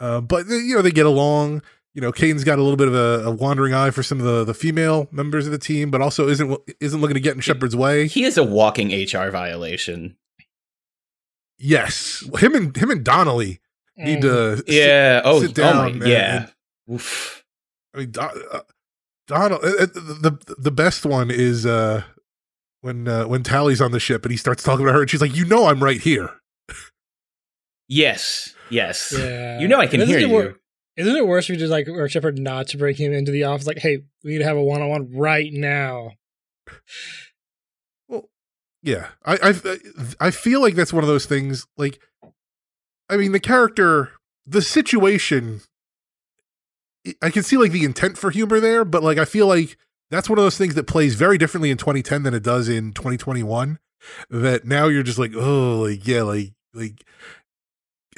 [0.00, 1.62] uh, but you know they get along.
[1.94, 4.26] You know, Kaidan's got a little bit of a, a wandering eye for some of
[4.26, 7.40] the, the female members of the team, but also isn't isn't looking to get in
[7.40, 8.06] Shepard's way.
[8.06, 10.14] he is a walking HR violation.
[11.58, 13.60] Yes, him and him and Donnelly
[13.96, 15.22] need to sit- Yeah.
[15.24, 15.86] oh, sit oh down my.
[15.88, 16.36] and- yeah.
[16.42, 16.52] and-
[16.92, 17.44] Oof.
[17.94, 18.60] I mean, Don, uh,
[19.26, 19.64] Donald.
[19.64, 22.02] Uh, uh, the the best one is uh,
[22.82, 25.20] when uh, when Tali's on the ship and he starts talking to her, and she's
[25.20, 26.30] like, "You know, I'm right here."
[27.88, 28.54] Yes.
[28.70, 29.14] Yes.
[29.16, 30.58] Yeah, You know I can Isn't hear it wor- you.
[30.96, 33.44] Isn't it worse if you just like or Shepard not to bring him into the
[33.44, 33.66] office?
[33.66, 36.12] Like, hey, we need to have a one on one right now.
[38.08, 38.28] Well,
[38.82, 39.38] yeah, I,
[39.70, 41.66] I I feel like that's one of those things.
[41.76, 42.00] Like,
[43.10, 44.12] I mean, the character,
[44.46, 45.60] the situation.
[47.22, 49.76] I can see like the intent for humor there, but like I feel like
[50.10, 52.92] that's one of those things that plays very differently in 2010 than it does in
[52.92, 53.78] 2021.
[54.30, 57.04] That now you're just like, oh, like yeah, like like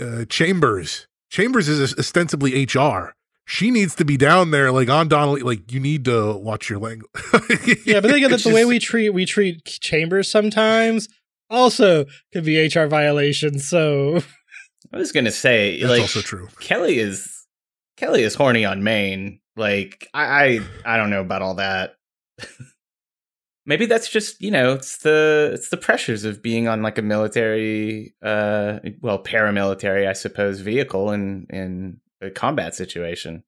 [0.00, 1.06] uh, Chambers.
[1.30, 3.14] Chambers is ostensibly HR.
[3.46, 5.40] She needs to be down there, like on Donnelly.
[5.40, 7.10] Like you need to watch your language.
[7.86, 11.08] Yeah, but then again, It's that's the way we treat we treat Chambers sometimes.
[11.48, 13.66] Also, could be HR violations.
[13.66, 14.20] So
[14.92, 16.48] I was gonna say, That's like, also true.
[16.60, 17.37] Kelly is
[17.98, 19.40] Kelly is horny on Maine.
[19.56, 21.96] Like, I I, I don't know about all that.
[23.66, 27.02] Maybe that's just you know it's the it's the pressures of being on like a
[27.02, 33.42] military, uh, well, paramilitary, I suppose, vehicle in in a combat situation.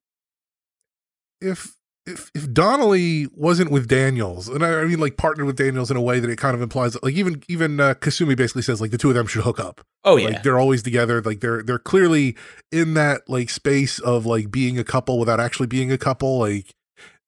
[1.41, 5.91] if if if Donnelly wasn't with Daniels, and I, I mean like partnered with Daniels
[5.91, 8.81] in a way that it kind of implies like even even uh, Kasumi basically says
[8.81, 9.81] like the two of them should hook up.
[10.03, 11.21] Oh yeah, Like they're always together.
[11.21, 12.35] Like they're they're clearly
[12.71, 16.39] in that like space of like being a couple without actually being a couple.
[16.39, 16.73] Like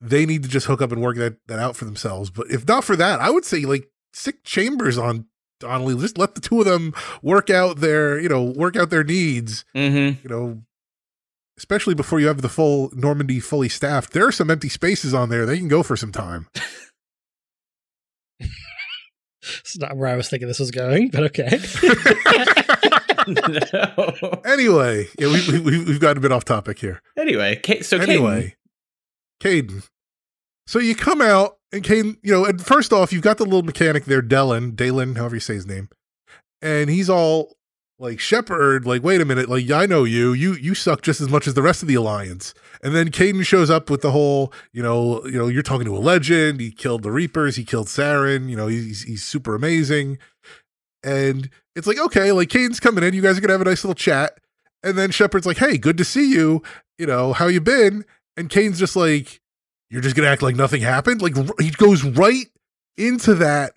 [0.02, 2.32] they need to just hook up and work that that out for themselves.
[2.32, 5.28] But if not for that, I would say like sick chambers on
[5.60, 5.96] Donnelly.
[5.98, 9.66] Just let the two of them work out their you know work out their needs.
[9.76, 10.20] mm-hmm.
[10.28, 10.64] You know.
[11.58, 15.30] Especially before you have the full Normandy fully staffed, there are some empty spaces on
[15.30, 15.46] there.
[15.46, 16.48] They can go for some time.
[18.40, 21.10] it's not where I was thinking this was going.
[21.10, 21.60] But okay.
[23.28, 24.42] no.
[24.46, 27.02] Anyway, yeah, we, we, we've gotten a bit off topic here.
[27.18, 28.56] Anyway, so anyway,
[29.42, 29.88] Kaidan.
[30.68, 33.64] So you come out and Kaidan, you know, and first off, you've got the little
[33.64, 35.90] mechanic there, Dellen, Dalen, however you say his name,
[36.62, 37.56] and he's all
[38.00, 41.30] like Shepard, like, wait a minute, like I know you, you you suck just as
[41.30, 42.54] much as the rest of the alliance.
[42.82, 45.96] And then Kaidan shows up with the whole, you know, you know, you're talking to
[45.96, 46.60] a legend.
[46.60, 47.56] He killed the Reapers.
[47.56, 48.50] He killed Saren.
[48.50, 50.18] You know, he's he's super amazing.
[51.04, 53.14] And it's like, okay, like Kaidan's coming in.
[53.14, 54.40] You guys are gonna have a nice little chat.
[54.84, 56.62] And then Shepard's like, hey, good to see you.
[56.98, 58.06] You know, how you been?
[58.36, 59.40] And Kaidan's just like,
[59.90, 61.22] you're just gonna act like nothing happened.
[61.22, 62.48] Like he goes right
[62.98, 63.74] into that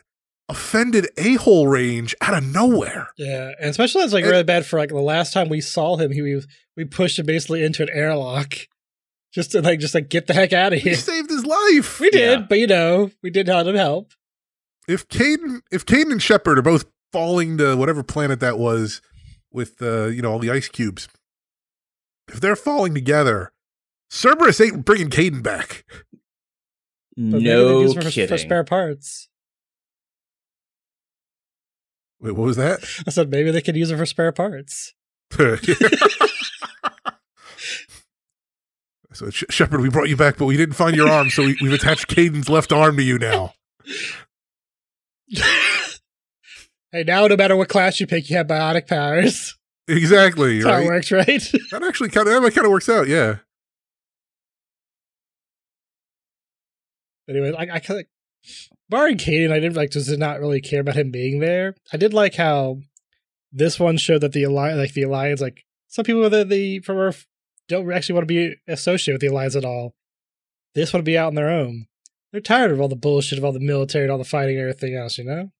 [0.49, 3.09] offended a hole range out of nowhere.
[3.17, 5.97] Yeah, and especially that's like And- really bad for like the last time we saw
[5.97, 8.55] him, he was we pushed him basically into an airlock,
[9.35, 10.93] just to like just like get the heck out of here.
[10.95, 11.99] He saved his life.
[12.01, 12.47] We did, Yeah.
[12.49, 14.13] but you know, we did let him help.
[14.89, 19.01] if Kaidan if Kaidan and Shepard are both falling to whatever planet that was
[19.53, 21.09] with uh, you know all the ice cubes,
[22.29, 23.53] if they're falling together,
[24.11, 25.85] Cerberus ain't bringing Kaidan back.
[27.17, 28.29] But no use for, kidding.
[28.29, 29.29] for spare parts.
[32.21, 32.81] Wait, what was that?
[33.07, 34.95] I said maybe they could use it for spare parts.
[39.13, 41.57] so Sh- Shepard, we brought you back, but we didn't find your arm, so we,
[41.61, 43.53] we've attached Kaidan's left arm to you now.
[46.93, 49.57] hey, now no matter what class you pick, you have biotic powers.
[49.89, 50.61] Exactly.
[50.63, 51.43] That's how it works, right?
[51.71, 53.09] That actually kind of that kind of works out.
[53.09, 53.37] Yeah.
[57.29, 58.07] anyway, I, I kind of
[58.89, 61.75] barring Kaidan, I didn't like just not really care about him being there.
[61.93, 62.79] I did like how
[63.53, 66.99] this one showed that the alliance, like the alliance, like some people that the from
[66.99, 67.27] Earth
[67.69, 69.95] don't actually want to be associated with the alliance at all.
[70.75, 71.87] They just want to be out on their own.
[72.33, 74.69] They're tired of all the bullshit of all the military and all the fighting and
[74.69, 75.51] everything else, you know.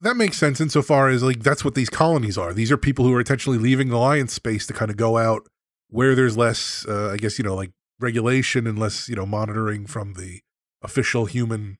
[0.00, 2.52] That makes sense insofar as like that's what these colonies are.
[2.52, 5.46] These are people who are intentionally leaving the alliance space to kind of go out
[5.88, 9.86] where there's less, uh, I guess you know, like regulation and less, you know, monitoring
[9.86, 10.40] from the
[10.82, 11.78] official human,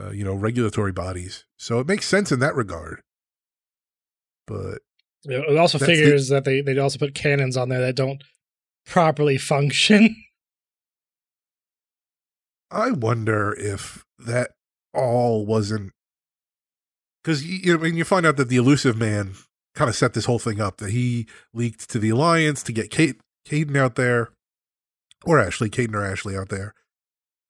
[0.00, 1.44] uh, you know, regulatory bodies.
[1.58, 3.00] So it makes sense in that regard.
[4.46, 4.78] But
[5.24, 8.22] It also That's the- figures that they they also put cannons on there that don't
[8.86, 10.16] properly function.
[12.70, 14.52] I wonder if that
[14.94, 15.92] all wasn't
[17.22, 19.34] because you, you know, I mean, you find out that the illusive man
[19.74, 22.90] kind of set this whole thing up that he leaked to the alliance to get
[22.90, 24.30] Kate, Kaidan out there,
[25.24, 26.74] or Ashley, Kaidan or Ashley out there.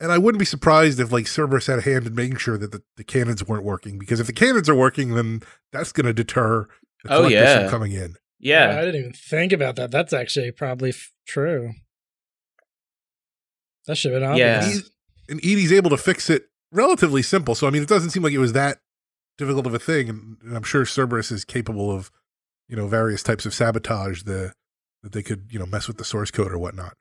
[0.03, 2.73] And I wouldn't be surprised if like Cerberus had a hand in making sure that
[2.73, 6.13] the, the cannons weren't working because if the cannons are working, then that's going to
[6.13, 6.67] deter
[7.05, 7.61] the Oh, collectors yeah.
[7.61, 8.17] from coming in.
[8.41, 8.77] Yeah.
[8.79, 9.93] I didn't even think about that.
[9.93, 11.75] That's actually probably f- true.
[13.87, 14.59] That should have been Yeah.
[14.59, 14.81] obvious.
[14.81, 14.89] He-
[15.29, 17.55] and EDI's able to fix it relatively simple.
[17.55, 18.79] So I mean, it doesn't seem like it was that
[19.39, 22.11] difficult of a thing, and, and I'm sure Cerberus is capable of,
[22.69, 24.53] you know, various types of sabotage the
[25.03, 26.97] that they could, you know, mess with the source code or whatnot.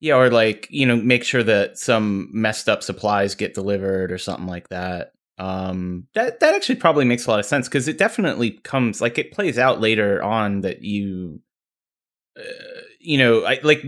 [0.00, 4.18] Yeah, or like, you know, make sure that some messed up supplies get delivered or
[4.18, 5.12] something like that.
[5.38, 9.18] Um that that actually probably makes a lot of sense because it definitely comes like
[9.18, 11.40] it plays out later on that you
[12.38, 12.42] uh,
[13.00, 13.84] you know, I like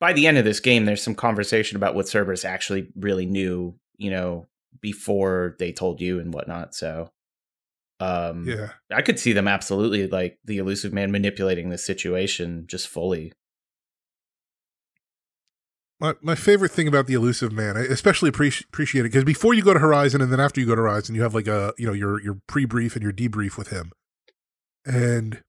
[0.00, 3.74] by the end of this game there's some conversation about what Cerberus actually really knew,
[3.98, 4.46] you know,
[4.80, 6.74] before they told you and whatnot.
[6.74, 7.10] So
[7.98, 12.86] um Yeah, I could see them absolutely like the illusive man manipulating the situation just
[12.88, 13.32] fully.
[15.98, 19.54] My my favorite thing about the illusive man, I especially appreciate appreciate it because before
[19.54, 21.72] you go to Horizon and then after you go to Horizon, you have like a
[21.78, 23.92] you know your your pre brief and your debrief with him,
[24.84, 25.42] and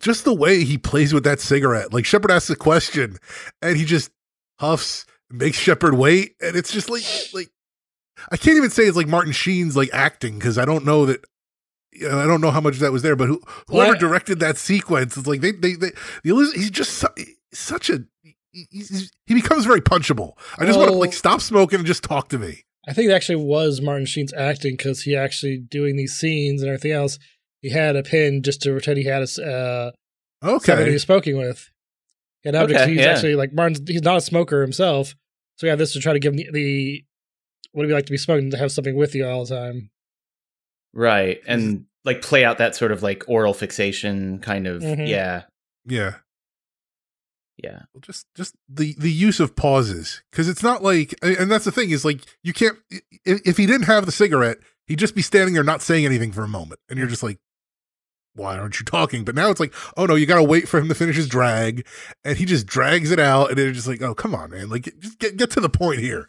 [0.00, 1.92] just the way he plays with that cigarette.
[1.92, 3.18] Like Shepard asks a question,
[3.62, 4.10] and he just
[4.58, 7.48] huffs, makes Shepard wait, and it's just like like
[8.32, 11.24] I can't even say it's like Martin Sheen's like acting because I don't know that.
[11.98, 15.16] I don't know how much that was there, but who, whoever I- directed that sequence,
[15.16, 15.92] it's like they, they, they
[16.24, 18.04] the illusive, he's just su- such a
[18.70, 20.32] he, he's, he becomes very punchable.
[20.58, 22.62] I just want to like stop smoking and just talk to me.
[22.88, 26.68] I think it actually was Martin Sheen's acting because he actually doing these scenes and
[26.68, 27.18] everything else.
[27.60, 29.90] He had a pin just to pretend he had a uh,
[30.42, 31.68] somebody he Okay, was smoking with.
[32.44, 33.06] And objects Okay, he's yeah.
[33.10, 33.80] actually like Martin's.
[33.88, 35.16] He's not a smoker himself,
[35.56, 37.04] so yeah, this to try to give him the, the
[37.72, 39.90] what do we like to be smoking to have something with you all the time.
[40.94, 41.40] Right.
[41.46, 45.08] And like play out that sort of like oral fixation kind of Mhm.
[45.08, 45.42] yeah.
[45.86, 46.14] yeah,
[47.66, 47.82] Yeah.
[47.92, 51.72] Well, just just the the use of pauses because it's not like and that's the
[51.72, 52.78] thing is like you can't
[53.24, 56.30] if, if he didn't have the cigarette he'd just be standing there not saying anything
[56.30, 57.38] for a moment and you're just like
[58.34, 60.88] why aren't you talking but now it's like oh no you gotta wait for him
[60.88, 61.84] to finish his drag
[62.24, 64.92] and he just drags it out and it's just like oh come on man like
[65.00, 66.28] just get get to the point here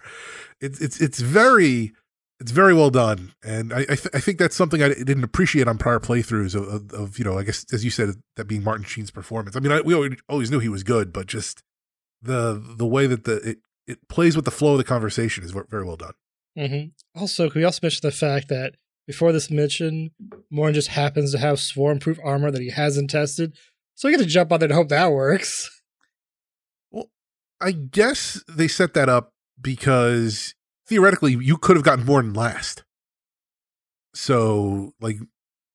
[0.59, 1.93] it's it's it's very
[2.39, 5.67] it's very well done, and I I, th- I think that's something I didn't appreciate
[5.67, 8.63] on prior playthroughs of, of, of you know I guess as you said that being
[8.63, 9.55] Martin Sheen's performance.
[9.55, 11.63] I mean, I, we always, always knew he was good, but just
[12.21, 15.51] the the way that the it it plays with the flow of the conversation is
[15.51, 16.13] very well done.
[16.57, 17.19] Mm-hmm.
[17.19, 18.75] Also, can we also mention the fact that
[19.07, 20.11] before this mission,
[20.51, 23.55] Mordin just happens to have swarm proof armor that he hasn't tested,
[23.95, 25.71] so we get to jump on there and hope that works.
[26.91, 27.09] Well,
[27.59, 30.53] I guess they set that up because
[30.87, 32.83] theoretically you could have gotten Mordin last.
[34.13, 35.17] So, like,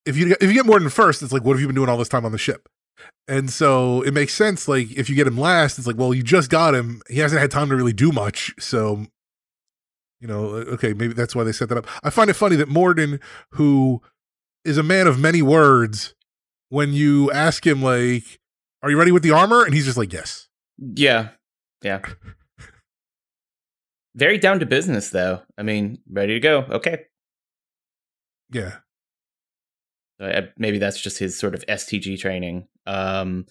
[0.04, 1.96] if you if you get Mordin first, it's like, what have you been doing all
[1.96, 2.68] this time on the ship?
[3.28, 4.68] And so it makes sense.
[4.68, 7.02] Like, if you get him last, it's like, well, you just got him.
[7.08, 8.52] He hasn't had time to really do much.
[8.58, 9.06] So,
[10.20, 11.86] you know, okay, maybe that's why they set that up.
[12.02, 13.20] I find it funny that Mordin,
[13.52, 14.02] who
[14.64, 16.14] is a man of many words,
[16.68, 18.40] when you ask him, like,
[18.82, 19.64] are you ready with the armor?
[19.64, 20.48] And he's just like, yes.
[20.78, 21.28] Yeah.
[21.82, 22.00] Yeah.
[24.14, 25.40] Very down to business, though.
[25.56, 26.66] I mean, ready to go.
[26.70, 27.04] Okay.
[28.50, 28.76] Yeah.
[30.56, 32.68] Maybe that's just his sort of STG training.
[32.86, 33.46] Um,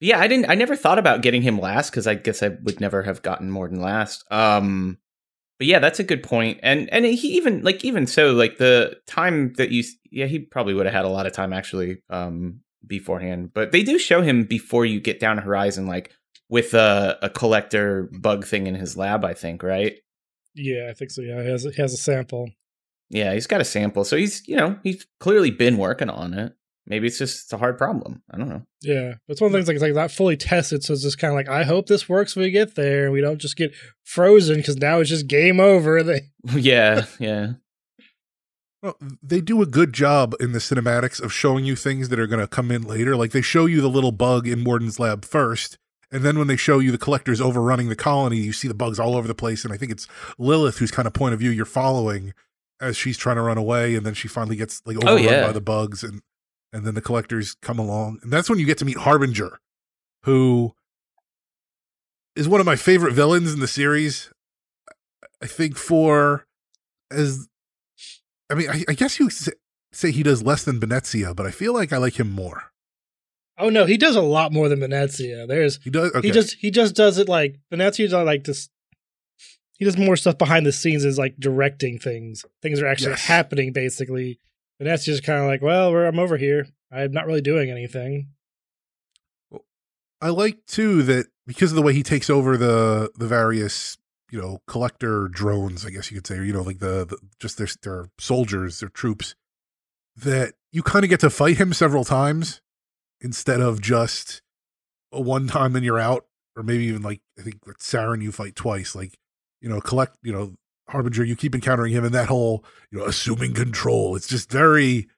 [0.00, 0.50] yeah, I didn't.
[0.50, 3.50] I never thought about getting him last because I guess I would never have gotten
[3.50, 4.24] more than last.
[4.30, 4.98] Um,
[5.58, 6.60] but yeah, that's a good point.
[6.62, 10.74] And and he even like even so, like the time that you yeah, he probably
[10.74, 13.52] would have had a lot of time actually um beforehand.
[13.54, 16.12] But they do show him before you get down Horizon, like
[16.48, 19.24] with a, a collector bug thing in his lab.
[19.24, 19.94] I think right.
[20.56, 21.22] Yeah, I think so.
[21.22, 22.50] Yeah, he has he has a sample.
[23.08, 26.54] Yeah, he's got a sample, so he's you know he's clearly been working on it.
[26.88, 28.22] Maybe it's just it's a hard problem.
[28.30, 28.62] I don't know.
[28.80, 31.18] Yeah, it's one of the things like it's like not fully tested, so it's just
[31.18, 33.56] kind of like I hope this works when we get there, and we don't just
[33.56, 36.02] get frozen because now it's just game over.
[36.04, 37.54] They yeah, yeah.
[38.82, 42.26] Well, they do a good job in the cinematics of showing you things that are
[42.28, 43.16] going to come in later.
[43.16, 45.78] Like they show you the little bug in Mordin's lab first,
[46.10, 48.98] and then when they show you the collectors overrunning the colony, you see the bugs
[48.98, 49.64] all over the place.
[49.64, 50.06] And I think it's
[50.38, 52.32] Lilith whose kind of point of view you're following
[52.80, 55.30] as she's trying to run away, and then she finally gets like oh, overrun oh,
[55.30, 55.46] yeah.
[55.46, 56.22] by the bugs, and
[56.72, 59.58] and then the collectors come along, and that's when you get to meet Harbinger,
[60.24, 60.74] who
[62.34, 64.30] is one of my favorite villains in the series.
[65.42, 66.46] I think for
[67.10, 67.48] as,
[68.50, 71.72] I mean, I, I guess you say he does less than Benezia, but I feel
[71.72, 72.72] like I like him more.
[73.58, 75.48] Oh no, he does a lot more than Benezia.
[75.48, 76.28] There's he does okay.
[76.28, 78.68] he just he just does it like Benezia's not like this.
[79.78, 82.44] He does more stuff behind the scenes, is like directing things.
[82.62, 83.26] Things are actually Yes.
[83.26, 83.72] happening.
[83.72, 84.38] Basically,
[84.80, 86.66] Benezia's kind of like, well, we're, I'm over here.
[86.90, 88.28] I'm not really doing anything.
[90.20, 93.96] I like too that because of the way he takes over the the various
[94.30, 97.18] you know collector drones, I guess you could say, or you know like the, the
[97.38, 99.34] just their their soldiers, their troops,
[100.16, 102.60] that you kind of get to fight him several times
[103.20, 104.42] instead of just
[105.12, 106.26] a one time and you're out,
[106.56, 108.94] or maybe even like I think with Saren you fight twice.
[108.94, 109.16] Like
[109.60, 110.54] you know collect you know
[110.88, 114.16] Harbinger, you keep encountering him, and that whole you know assuming control.
[114.16, 115.08] It's just very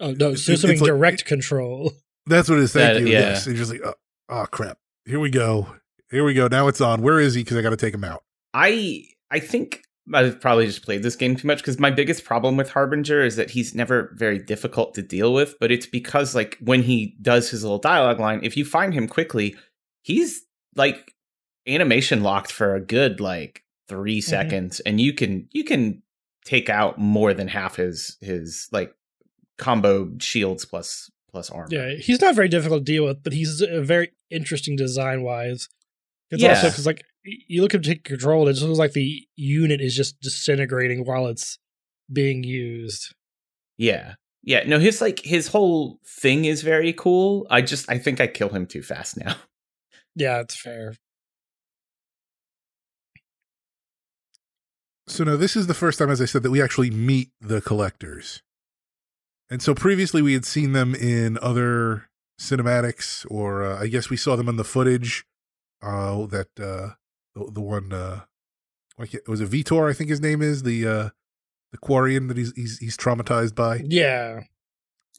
[0.00, 1.92] Oh no, It's- it's just it's like- direct control.
[2.26, 2.72] That's what it is.
[2.72, 3.08] Thank That- you.
[3.08, 3.20] yeah.
[3.20, 3.46] Yes.
[3.46, 3.94] And just like, oh,
[4.30, 4.78] oh, crap.
[5.04, 5.68] Here we go.
[6.10, 6.48] Here we go.
[6.48, 7.00] Now it's on.
[7.02, 7.42] Where is he?
[7.44, 8.24] Because I got to take him out.
[8.54, 12.56] I I think I've probably just played this game too much because my biggest problem
[12.56, 15.54] with Harbinger is that he's never very difficult to deal with.
[15.60, 19.08] But it's because like when he does his little dialogue line, if you find him
[19.08, 19.56] quickly,
[20.02, 20.42] he's
[20.76, 21.14] like
[21.66, 24.20] animation locked for a good like 3 mm-hmm.
[24.20, 26.02] seconds, and you can you can
[26.44, 28.94] take out more than half his his like
[29.56, 31.68] combo shields plus plus armor.
[31.70, 35.68] Yeah, he's not very difficult to deal with, but he's very interesting design wise.
[36.30, 36.50] It's Yeah.
[36.50, 39.80] also because like you look at him take control, it just looks like the unit
[39.80, 41.58] is just disintegrating while it's
[42.12, 43.14] being used.
[43.78, 44.14] Yeah.
[44.42, 44.64] Yeah.
[44.66, 47.46] No, his like his whole thing is very cool.
[47.50, 49.36] I just I think I kill him too fast now.
[50.16, 50.94] Yeah, it's fair.
[55.08, 57.60] So now this is the first time, as I said, that we actually meet the
[57.60, 58.40] collectors.
[59.50, 62.08] And so previously we had seen them in other
[62.40, 65.24] cinematics, or uh, I guess we saw them in the footage.
[65.82, 66.94] Uh, that uh,
[67.34, 68.20] the, the one uh,
[68.98, 71.08] like it was a Veetor, I think his name is the uh,
[71.72, 73.82] the Quarian that he's he's he's traumatized by.
[73.84, 74.42] Yeah,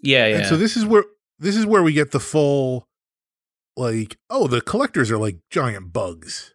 [0.01, 0.37] Yeah, yeah.
[0.37, 1.03] And so this is where
[1.39, 2.87] this is where we get the full
[3.77, 6.53] like oh the collectors are like giant bugs.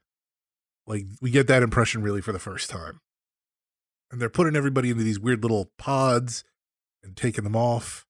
[0.86, 3.00] Like we get that impression really for the first time.
[4.10, 6.42] And they're putting everybody into these weird little pods
[7.04, 8.06] and taking them off.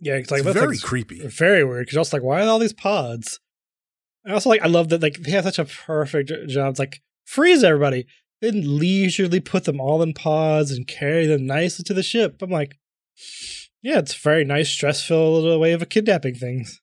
[0.00, 0.14] yeah.
[0.14, 1.26] It's like It's very like, creepy.
[1.26, 1.84] very weird.
[1.84, 3.40] Because I was like, why are all these pods?
[4.28, 4.62] I also like.
[4.62, 6.70] I love that like they have such a perfect job.
[6.70, 8.06] It's like freeze everybody,
[8.40, 12.42] then leisurely put them all in pods and carry them nicely to the ship.
[12.42, 12.76] I'm like,
[13.82, 16.80] yeah, it's a very nice, stress filled little way of kidnapping things.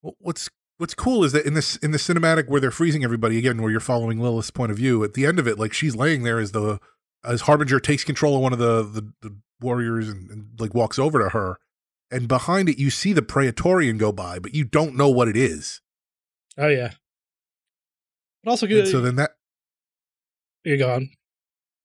[0.00, 3.60] What's what's cool is that in this in the cinematic where they're freezing everybody again,
[3.60, 6.22] where you're following Lilith's point of view, at the end of it, like she's laying
[6.22, 6.78] there as the
[7.24, 10.98] as Harbinger takes control of one of the the, the warriors and, and like walks
[10.98, 11.58] over to her,
[12.10, 15.36] and behind it you see the Praetorian go by, but you don't know what it
[15.36, 15.80] is.
[16.58, 16.92] Oh yeah.
[18.44, 18.88] But also And good.
[18.88, 19.30] so then that
[20.64, 21.10] you're gone.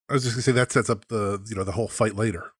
[0.09, 2.51] I was just gonna say that sets up the you know the whole fight later.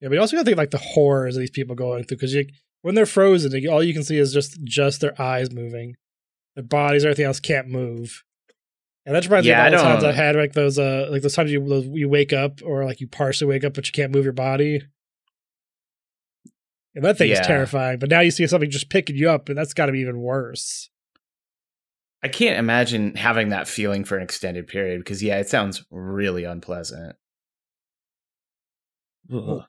[0.00, 2.16] Yeah, but you also got to think like the horrors of these people going through
[2.16, 2.34] because
[2.82, 5.94] when they're frozen, all you can see is just just their eyes moving,
[6.56, 8.24] their bodies, everything else can't move.
[9.06, 10.78] And that reminds Yeah, I me of all the times don't- I had like those
[10.78, 11.64] uh like those times you
[11.94, 14.82] you wake up or like you partially wake up but you can't move your body.
[16.94, 17.46] And that thing is Yeah.
[17.46, 17.98] terrifying.
[17.98, 20.20] But now you see something just picking you up, and that's got to be even
[20.20, 20.90] worse.
[22.22, 26.44] I can't imagine having that feeling for an extended period because yeah, it sounds really
[26.44, 27.16] unpleasant.
[29.32, 29.64] Ugh.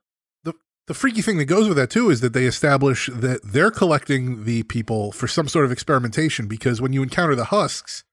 [0.88, 4.44] the freaky thing that goes with that too is that they establish that they're collecting
[4.44, 8.04] the people for some sort of experimentation because when you encounter the husks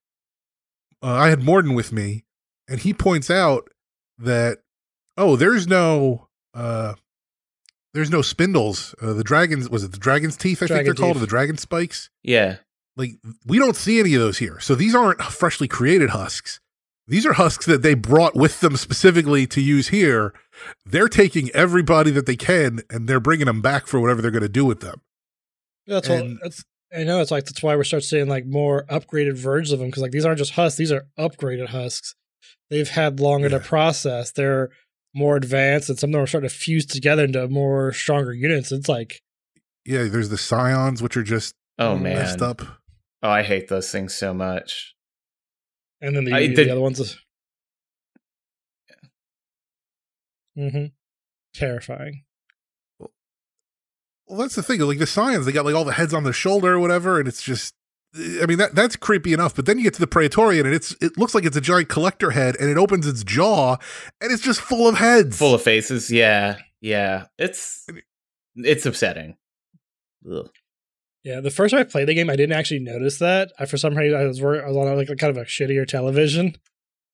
[1.02, 2.24] uh, i had Mordin with me
[2.68, 3.68] and he points out
[4.18, 4.58] that
[5.16, 6.94] oh there's no uh
[7.94, 11.16] there's no spindles uh, the dragons was it the dragon's teeth i think they're called
[11.16, 12.56] or the dragon spikes Yeah.
[12.96, 13.12] like
[13.46, 16.60] we don't see any of those here so these aren't freshly created husks
[17.08, 20.32] these are husks that they brought with them specifically to use here
[20.86, 24.42] they're taking everybody that they can and they're bringing them back for whatever they're going
[24.42, 25.00] to do with them
[25.86, 26.42] That's And- what.
[26.42, 29.78] That's, I know it's like that's why we're starting seeing like more upgraded versions of
[29.78, 32.16] them because like these aren't just husks; these are upgraded husks.
[32.68, 34.32] They've had longer to process.
[34.32, 34.70] They're
[35.14, 38.70] more advanced, and some of them are starting to fuse together into more stronger units.
[38.72, 39.20] It's like
[39.84, 42.16] yeah there's the scions which are just Oh man.
[42.16, 42.62] messed up
[43.22, 44.94] Oh, I hate those things so much.
[46.00, 46.98] And then the, I the did- other ones.
[47.00, 47.18] Is...
[50.58, 50.86] Mm-hmm.
[51.54, 52.22] Terrifying.
[52.98, 56.32] well that's the thing like the scions they got like all the heads on their
[56.32, 57.74] shoulder or whatever and it's just
[58.42, 60.96] i mean that that's creepy enough but then you get to the praetorian and it's
[61.00, 63.76] it looks like it's a giant collector head and it opens its jaw
[64.20, 66.10] and it's just full of heads Full of faces.
[66.10, 66.56] Yeah.
[66.80, 67.26] Yeah.
[67.38, 67.86] It's
[68.56, 69.36] it's upsetting.
[70.30, 70.48] Ugh.
[71.22, 73.52] Yeah, the first time I played the game, I didn't actually notice that.
[73.58, 75.46] I for some reason I was wor- I was on like a kind of a
[75.46, 76.56] shittier television.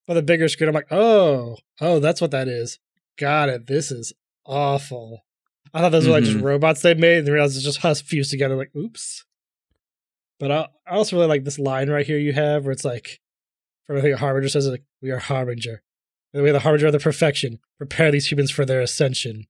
[0.07, 2.79] But the bigger screen, I'm like, oh, oh, that's what that is.
[3.19, 3.67] Got it.
[3.67, 4.13] This is
[4.47, 5.25] awful.
[5.75, 6.43] I thought those were like just Mhm.
[6.45, 8.55] robots they made, and then realized it's just husk fused together.
[8.55, 9.25] Like, oops.
[10.39, 13.21] But I, I also really like this line right here you have, where it's like,
[13.87, 15.83] from I Harbinger says, like, "We are Harbinger,
[16.35, 17.61] and we are the Harbinger of the perfection.
[17.79, 19.47] Prepare these humans for their ascension."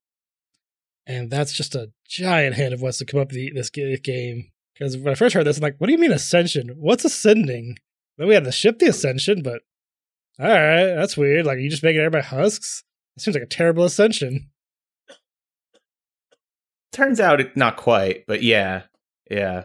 [1.06, 4.50] And that's just a giant hint of what's to come up the, this game.
[4.74, 6.74] Because when I first heard this, I'm like, what do you mean ascension?
[6.76, 7.78] What's ascending?
[8.18, 9.62] Then we had to ship the ascension, but
[10.38, 11.46] all right, that's weird.
[11.46, 12.82] Like, are you just making everybody husks?
[13.16, 14.50] It seems like a terrible ascension.
[16.92, 18.82] Turns out it not quite, but yeah.
[19.30, 19.64] Yeah.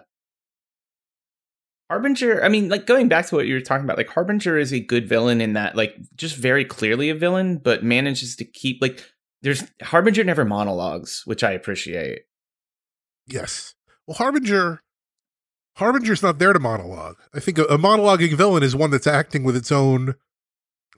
[1.92, 4.72] Harbinger, I mean, like going back to what you were talking about, like Harbinger is
[4.72, 8.82] a good villain in that, like, just very clearly a villain, but manages to keep
[8.82, 9.04] like
[9.42, 12.22] there's Harbinger never monologues, which I appreciate.
[13.28, 13.76] Yes.
[14.08, 14.82] Well, Harbinger,
[15.76, 17.18] Harbinger's not there to monologue.
[17.34, 20.16] I think a, a monologuing villain is one that's acting with its own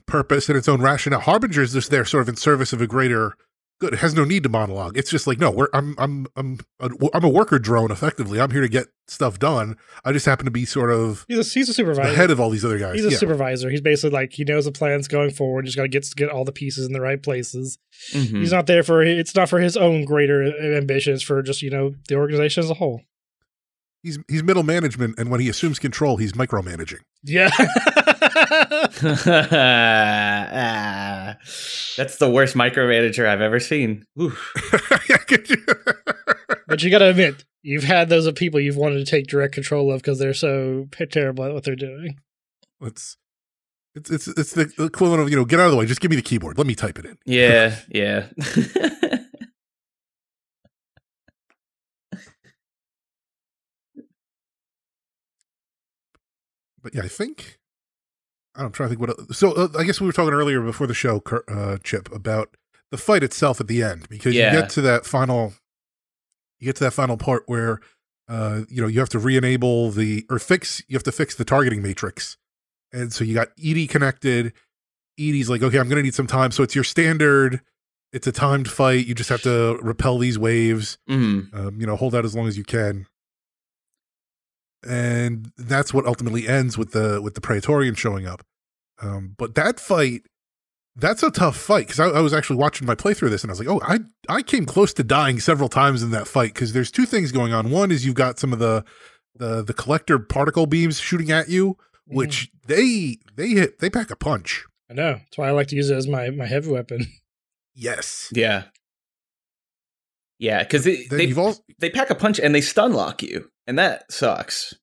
[0.05, 1.21] purpose and its own rationale.
[1.21, 3.35] Harbinger is just there, sort of in service of a greater
[3.79, 3.93] good.
[3.93, 4.97] It has no need to monologue.
[4.97, 7.91] It's just like, no, we're, I'm, I'm, I'm, a, I'm a worker drone.
[7.91, 9.75] Effectively, I'm here to get stuff done.
[10.05, 12.15] I just happen to be sort of He's a he's a the supervisor.
[12.15, 12.95] head of all these other guys.
[12.95, 13.17] He's a Yeah.
[13.17, 13.69] supervisor.
[13.69, 15.65] He's basically like he knows the plans going forward.
[15.65, 17.77] Just got to get get all the pieces in the right places.
[18.13, 18.39] Mhm.
[18.39, 20.43] He's not there for it's not for his own greater
[20.77, 21.21] ambitions.
[21.23, 23.01] For just you know the organization as a whole.
[24.01, 26.99] He's he's middle management, and when he assumes control, he's micromanaging.
[27.23, 27.49] Yeah.
[29.55, 31.37] Ah,
[31.97, 34.05] that's the worst micromanager I've ever seen.
[36.65, 39.53] But you got to admit, you've had those of people you've wanted to take direct
[39.53, 42.17] control of because they're so terrible at what they're doing.
[42.81, 43.17] it's
[43.93, 45.85] it's it's it's the equivalent of you know get out of the way.
[45.85, 46.57] Just give me the keyboard.
[46.57, 47.17] Let me type it in.
[47.25, 48.27] Yeah, yeah.
[56.81, 57.59] but yeah, I think
[58.55, 59.35] I'm trying to think what.
[59.35, 62.55] So uh, I guess we were talking earlier before the show, uh, Chip, about
[62.91, 64.53] the fight itself at the end because Yeah.
[64.53, 65.53] you get to that final,
[66.59, 67.79] you get to that final part where,
[68.29, 70.81] uh, you know, you have to re-enable the or fix.
[70.87, 72.37] You have to fix the targeting matrix,
[72.91, 74.53] and so you got EDI connected.
[75.17, 76.51] EDI's like, okay, I'm going to need some time.
[76.51, 77.61] So it's your standard.
[78.13, 79.05] It's a timed fight.
[79.07, 81.53] You just have to repel these waves Mhm.
[81.53, 83.07] um, you know, hold out as long as you can.
[84.85, 88.43] And that's what ultimately ends with the with the Praetorian showing up.
[89.01, 90.21] Um, but that fight,
[90.95, 93.51] that's a tough fight because I, I was actually watching my playthrough of this and
[93.51, 96.53] I was like, oh, I I came close to dying several times in that fight
[96.53, 97.71] because there's two things going on.
[97.71, 98.83] One is you've got some of the
[99.35, 104.15] the the collector particle beams shooting at you, which they they hit they pack a
[104.15, 104.65] punch.
[104.89, 105.13] I know.
[105.13, 107.07] That's why I like to use it as my, my heavy weapon.
[107.75, 108.29] Yes.
[108.31, 108.65] Yeah.
[110.37, 113.79] Yeah, because they they, you've they pack a punch and they stun lock you, and
[113.79, 114.73] that sucks.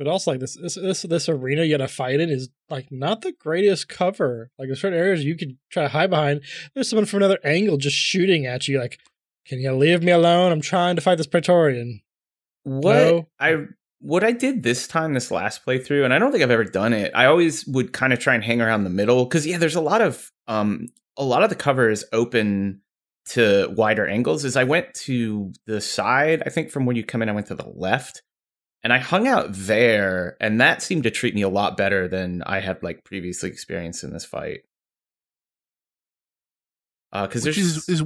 [0.00, 2.90] But also, like this, this, this, this arena you got to fight in is like
[2.90, 4.50] not the greatest cover.
[4.58, 6.40] Like there's certain areas you could try to hide behind.
[6.74, 8.80] There's someone from another angle just shooting at you.
[8.80, 8.98] Like,
[9.46, 10.52] can you leave me alone?
[10.52, 12.00] I'm trying to fight this Praetorian.
[12.62, 13.28] What No.
[13.38, 13.66] I
[14.00, 16.94] what I did this time, this last playthrough, and I don't think I've ever done
[16.94, 17.12] it.
[17.14, 19.82] I always would kind of try and hang around the middle because yeah, there's a
[19.82, 20.86] lot of um
[21.18, 22.80] a lot of the cover is open
[23.26, 24.44] to wider angles.
[24.44, 27.46] is I went to the side, I think from when you come in, I went
[27.48, 28.22] to the left,
[28.82, 32.42] and I hung out there, and that seemed to treat me a lot better than
[32.44, 34.60] I had like previously experienced in this fight.
[37.12, 38.04] Uh, because which there's is, is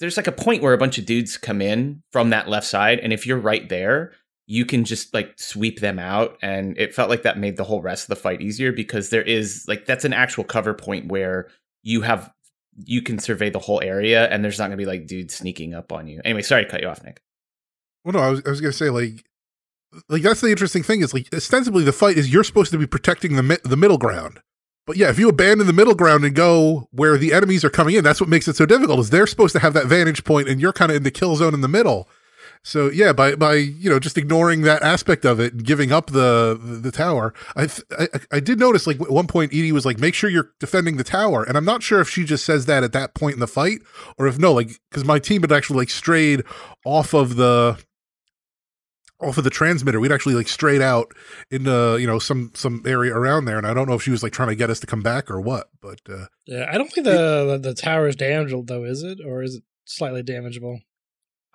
[0.00, 2.98] there's like a point where a bunch of dudes come in from that left side
[3.00, 4.12] and if you're right there
[4.46, 7.80] you can just like sweep them out and it felt like that made the whole
[7.80, 11.48] rest of the fight easier because there is like that's an actual cover point where
[11.82, 12.32] you have
[12.76, 15.74] you can survey the whole area and there's not going to be like dudes sneaking
[15.74, 17.20] up on you anyway sorry to cut you off nick
[18.04, 19.24] well, no, I was, I was gonna say like,
[20.08, 22.86] like that's the interesting thing is like ostensibly the fight is you're supposed to be
[22.86, 24.40] protecting the mi- the middle ground,
[24.86, 27.94] but yeah, if you abandon the middle ground and go where the enemies are coming
[27.94, 29.00] in, that's what makes it so difficult.
[29.00, 31.36] Is they're supposed to have that vantage point, and you're kind of in the kill
[31.36, 32.08] zone in the middle.
[32.66, 36.06] So yeah, by by you know just ignoring that aspect of it and giving up
[36.06, 39.70] the the, the tower, I, th- I I did notice like at one point EDI
[39.70, 42.42] was like, make sure you're defending the tower, and I'm not sure if she just
[42.42, 43.82] says that at that point in the fight
[44.16, 46.42] or if no, like because my team had actually like strayed
[46.86, 47.78] off of the
[49.20, 50.00] off of the transmitter.
[50.00, 51.12] We'd actually like strayed out
[51.50, 54.10] in into you know some some area around there, and I don't know if she
[54.10, 56.78] was like trying to get us to come back or what, but uh, Yeah, I
[56.78, 60.22] don't think the the, the tower is damageable though, is it, or is it slightly
[60.22, 60.78] damageable?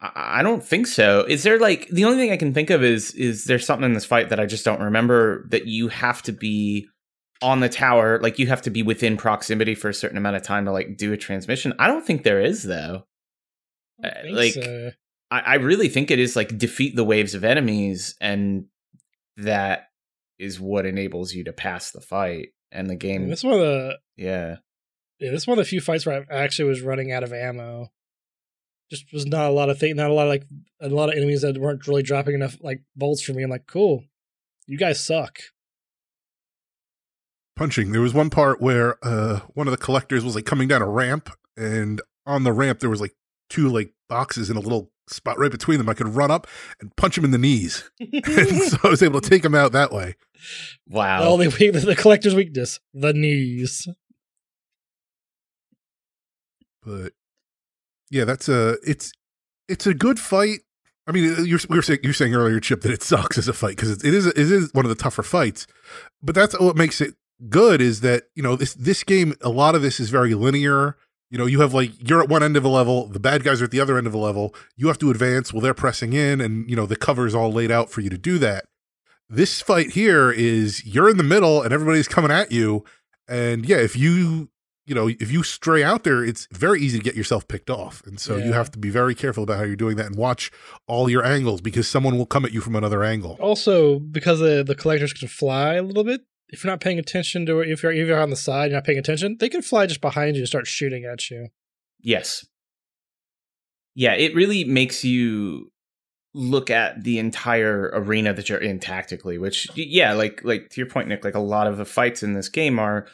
[0.01, 1.25] I I don't think so.
[1.27, 3.93] Is there like the only thing I can think of is is there something in
[3.93, 6.87] this fight that I just don't remember that you have to be
[7.41, 10.43] on the tower, like you have to be within proximity for a certain amount of
[10.43, 11.73] time to like do a transmission.
[11.79, 13.05] I don't think there is though.
[14.03, 14.91] Uh, like- so.
[15.31, 18.65] I, I really think it is like defeat the waves of enemies, and
[19.37, 19.89] that
[20.37, 23.21] is what enables you to pass the fight and the game.
[23.21, 24.57] mean, this one of the yeah,
[25.19, 27.33] yeah, this is one of the few fights where I actually was running out of
[27.33, 27.91] ammo.
[28.89, 30.45] Just was not a lot of thing, not a lot of like
[30.81, 33.43] a lot of enemies that weren't really dropping enough like bolts for me.
[33.43, 34.03] I'm like, cool,
[34.67, 35.39] you guys suck.
[37.55, 37.91] punching.
[37.91, 40.87] There was one part where uh one of the collectors was like coming down a
[40.89, 43.15] ramp, and on the ramp there was like
[43.49, 45.89] two like boxes in a little spot right between them.
[45.89, 46.47] I could run up
[46.79, 49.71] and punch him in the knees, and so I was able to take him out
[49.73, 50.15] that way.
[50.87, 51.19] wow.
[51.21, 53.87] The only weak, the collector's weakness, the knees.
[56.81, 57.11] But
[58.09, 59.11] yeah, that's a it's
[59.67, 60.59] it's a good fight.
[61.07, 63.47] I mean, uh, you're we were saying you're saying earlier, Chip, that it sucks as
[63.47, 65.67] a fight because it is it is one of the tougher fights.
[66.21, 67.15] But that's what makes it
[67.47, 70.97] good is that you know this this game a lot of this is very linear.
[71.31, 73.61] You know, you have like you're at one end of a level, the bad guys
[73.61, 74.53] are at the other end of a level.
[74.75, 77.51] You have to advance while they're pressing in, and you know the cover is all
[77.51, 78.65] laid out for you to do that.
[79.29, 82.83] This fight here is you're in the middle and everybody's coming at you,
[83.27, 84.49] and yeah, if you
[84.89, 88.01] you know, if you stray out there, it's very easy to get yourself picked off.
[88.07, 90.51] And so you have to be very careful about how you're doing that and watch
[90.87, 93.37] all your angles because someone will come at you from another angle.
[93.39, 97.45] Also, because the the collectors can fly a little bit, if you're not paying attention
[97.45, 99.61] to it, if you're if you're on the side, you're not paying attention, they can
[99.61, 101.49] fly just behind you and start shooting at you.
[102.01, 102.45] Yes.
[103.93, 105.71] Yeah, it really makes you
[106.33, 110.89] look at the entire arena that you're in tactically, which yeah, like like to your
[110.89, 113.11] point Nick, like a lot of the fights in this game are y-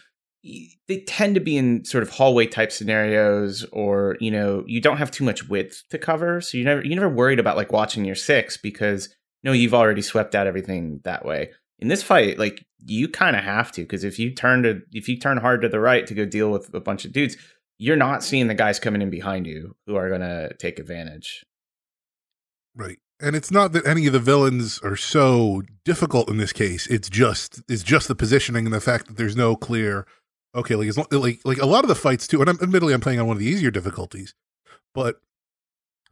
[0.87, 4.97] they tend to be in sort of hallway type scenarios or, you know, you don't
[4.97, 8.05] have too much width to cover, so you never you never worried about like watching
[8.05, 9.09] your 6 because
[9.43, 11.51] no you've already swept out everything that way.
[11.79, 15.09] In this fight, like you kind of have to because if you turn to if
[15.09, 17.37] you turn hard to the right to go deal with a bunch of dudes,
[17.77, 21.43] you're not seeing the guys coming in behind you who are going to take advantage.
[22.75, 22.99] Right.
[23.19, 26.85] And it's not that any of the villains are so difficult in this case.
[26.87, 30.05] It's just it's just the positioning and the fact that there's no clear
[30.55, 33.01] okay, like not, like like a lot of the fights too, and I'm, admittedly I'm
[33.01, 34.33] playing on one of the easier difficulties,
[34.93, 35.19] but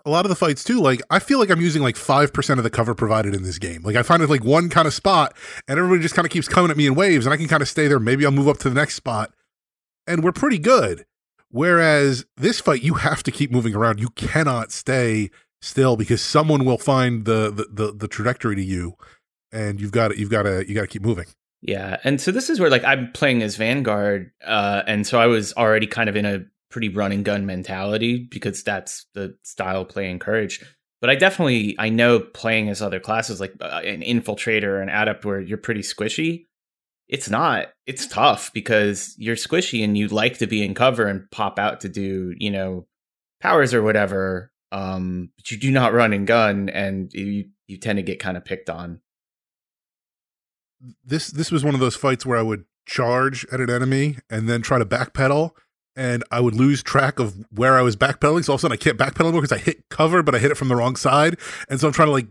[0.05, 2.59] a lot of the fights too, like I feel like I'm using like five percent
[2.59, 3.81] of the cover provided in this game.
[3.83, 5.35] Like I find it like one kind of spot,
[5.67, 7.61] and everybody just kind of keeps coming at me in waves, and I can kind
[7.61, 7.99] of stay there.
[7.99, 9.33] Maybe I'll move up to the next spot,
[10.05, 11.05] and we're pretty good.
[11.49, 13.99] Whereas this fight, you have to keep moving around.
[13.99, 15.29] You cannot stay
[15.61, 18.95] still because someone will find the the the, the trajectory to you,
[19.51, 21.27] and you've got to you've got to you got to keep moving.
[21.65, 25.27] Yeah, and so this is where like I'm playing as Vanguard, uh, and so I
[25.27, 26.39] was already kind of in a
[26.69, 30.65] pretty run and gun mentality because that's the style play encouraged.
[30.99, 35.23] but I definitely I know playing as other classes like uh, an infiltrator and adept
[35.25, 36.47] where you're pretty squishy.
[37.07, 37.67] It's not.
[37.85, 41.81] It's tough because you're squishy and you like to be in cover and pop out
[41.81, 42.87] to do you know
[43.41, 44.51] powers or whatever.
[44.73, 48.35] Um, but you do not run and gun, and you you tend to get kind
[48.37, 48.99] of picked on.
[51.03, 54.49] This this was one of those fights where I would charge at an enemy and
[54.49, 55.51] then try to backpedal
[55.95, 58.45] and I would lose track of where I was backpedaling.
[58.45, 60.39] So all of a sudden I can't backpedal anymore because I hit cover, but I
[60.39, 61.37] hit it from the wrong side.
[61.69, 62.27] And so I'm trying to like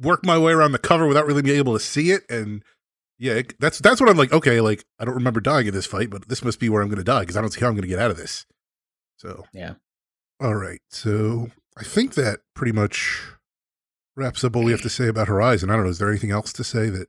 [0.00, 2.22] work my way around the cover without really being able to see it.
[2.28, 2.62] And
[3.18, 4.32] yeah, it, that's that's what I'm like.
[4.32, 6.88] Okay, like I don't remember dying in this fight, but this must be where I'm
[6.88, 8.46] going to die because I don't see how I'm going to get out of this.
[9.16, 9.74] So yeah.
[10.40, 10.80] All right.
[10.90, 13.22] So I think that pretty much
[14.16, 15.70] wraps up what we have to say about Horizon.
[15.70, 15.90] I don't know.
[15.90, 17.08] Is there anything else to say that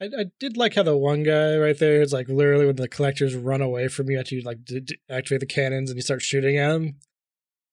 [0.00, 2.88] I, I did like how the one guy right there is like literally when the
[2.88, 6.02] collectors run away from you after you like d- d- activate the cannons and you
[6.02, 6.96] start shooting at them.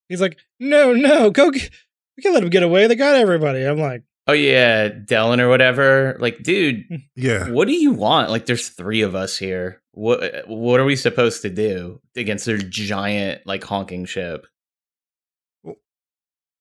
[0.09, 1.51] He's like, no, no, go.
[1.51, 1.69] Get,
[2.17, 2.87] we can't let them get away.
[2.87, 3.63] They got everybody.
[3.63, 6.17] I'm like, oh yeah, Delan or whatever.
[6.19, 6.95] Like, dude, hmm.
[7.15, 8.29] yeah, what do you want?
[8.29, 9.81] Like, there's three of us here.
[9.91, 14.47] What what are we supposed to do against their giant like honking ship?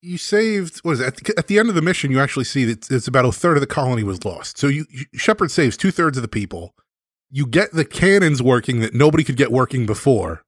[0.04, 1.06] You saved what is it?
[1.06, 3.32] At the, at the end of the mission you actually see that it's about a
[3.32, 4.58] third of the colony was lost.
[4.58, 6.74] So you, you shepard saves two-thirds of the people.
[7.30, 10.42] You get the cannons working that nobody could get working before.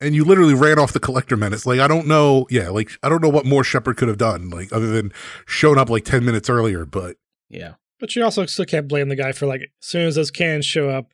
[0.00, 3.08] And you literally ran off the collector menace like i don't know yeah like i
[3.08, 5.10] don't know what more shepard could have done like other than
[5.46, 7.16] shown up like 10 minutes earlier but
[7.48, 7.74] yeah.
[7.98, 10.66] But you also still can't blame the guy for like as soon as those cannons
[10.66, 11.12] show up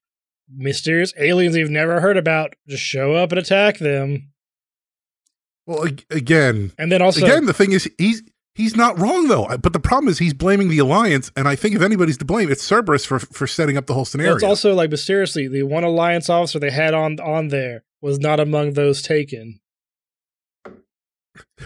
[0.52, 4.31] mysterious aliens you've never heard about just show up and attack them
[5.66, 8.22] well, again, and then also again, the thing is, he's
[8.54, 9.46] he's not wrong though.
[9.58, 12.50] But the problem is, he's blaming the alliance, and I think if anybody's to blame,
[12.50, 14.34] it's Cerberus for for setting up the whole scenario.
[14.34, 18.40] It's also like mysteriously, the one alliance officer they had on on there was not
[18.40, 19.60] among those taken.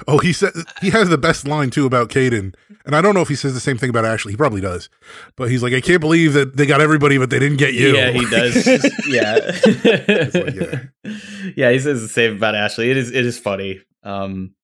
[0.07, 2.55] Oh, he said he has the best line too about Kaidan,
[2.85, 4.33] and I don't know if he says the same thing about Ashley.
[4.33, 4.89] He probably does,
[5.37, 7.97] but he's like, "I can't believe that they got everybody, but they didn't get you."
[7.97, 8.67] Yeah, he does.
[9.09, 9.35] yeah.
[10.35, 11.13] like, yeah,
[11.57, 12.91] yeah, he says the same about Ashley.
[12.91, 13.81] It is it is funny.
[14.05, 14.55] Um,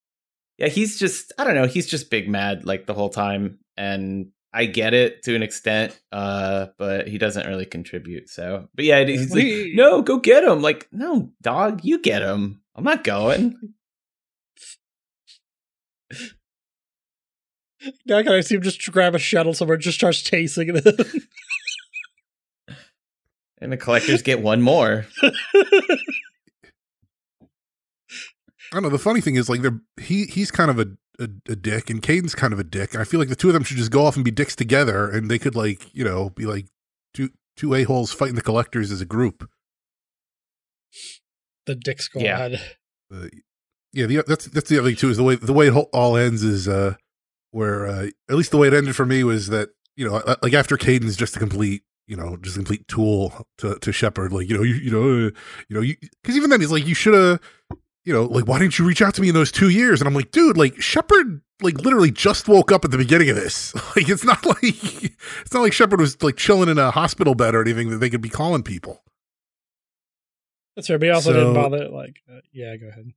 [0.58, 1.66] yeah, he's just I don't know.
[1.66, 5.98] He's just big mad like the whole time, and I get it to an extent,
[6.12, 8.28] uh, but he doesn't really contribute.
[8.28, 12.60] So, but yeah, he's like, "No, go get him!" Like, no, dog, you get him.
[12.76, 13.74] I'm not going.
[18.06, 20.76] Now I can I see him just grab a shuttle somewhere, and just starts chasing
[20.76, 20.84] it,
[23.58, 25.06] and the collectors get one more.
[28.72, 28.88] I don't know.
[28.88, 30.86] The funny thing is, like, they're he he's kind of a,
[31.18, 32.96] a, a dick, and Kaidan's kind of a dick.
[32.96, 35.10] I feel like the two of them should just go off and be dicks together,
[35.10, 36.66] and they could like you know be like
[37.12, 39.48] two two a holes fighting the collectors as a group.
[41.66, 42.22] The dick squad.
[42.22, 42.56] Yeah.
[43.12, 43.26] Uh,
[43.92, 45.10] yeah, the, that's that's the other thing too.
[45.10, 46.94] Is the way the way it all ends is uh
[47.52, 50.52] where uh at least the way it ended for me was that you know like
[50.52, 54.48] after Kaidan's just a complete you know just a complete tool to to Shepard like
[54.48, 55.30] you know you you know uh,
[55.68, 57.40] you know you because even then he's like you should have
[58.04, 60.00] you know, like, why didn't you reach out to me in those two years?
[60.00, 63.36] And I'm like, dude, like, Shepard, like, literally just woke up at the beginning of
[63.36, 63.72] this.
[63.96, 67.54] Like, it's not like, it's not like Shepard was, like, chilling in a hospital bed
[67.54, 69.02] or anything that they could be calling people.
[70.74, 70.98] That's fair.
[70.98, 73.12] But he also so, didn't bother, like, uh, yeah, go ahead.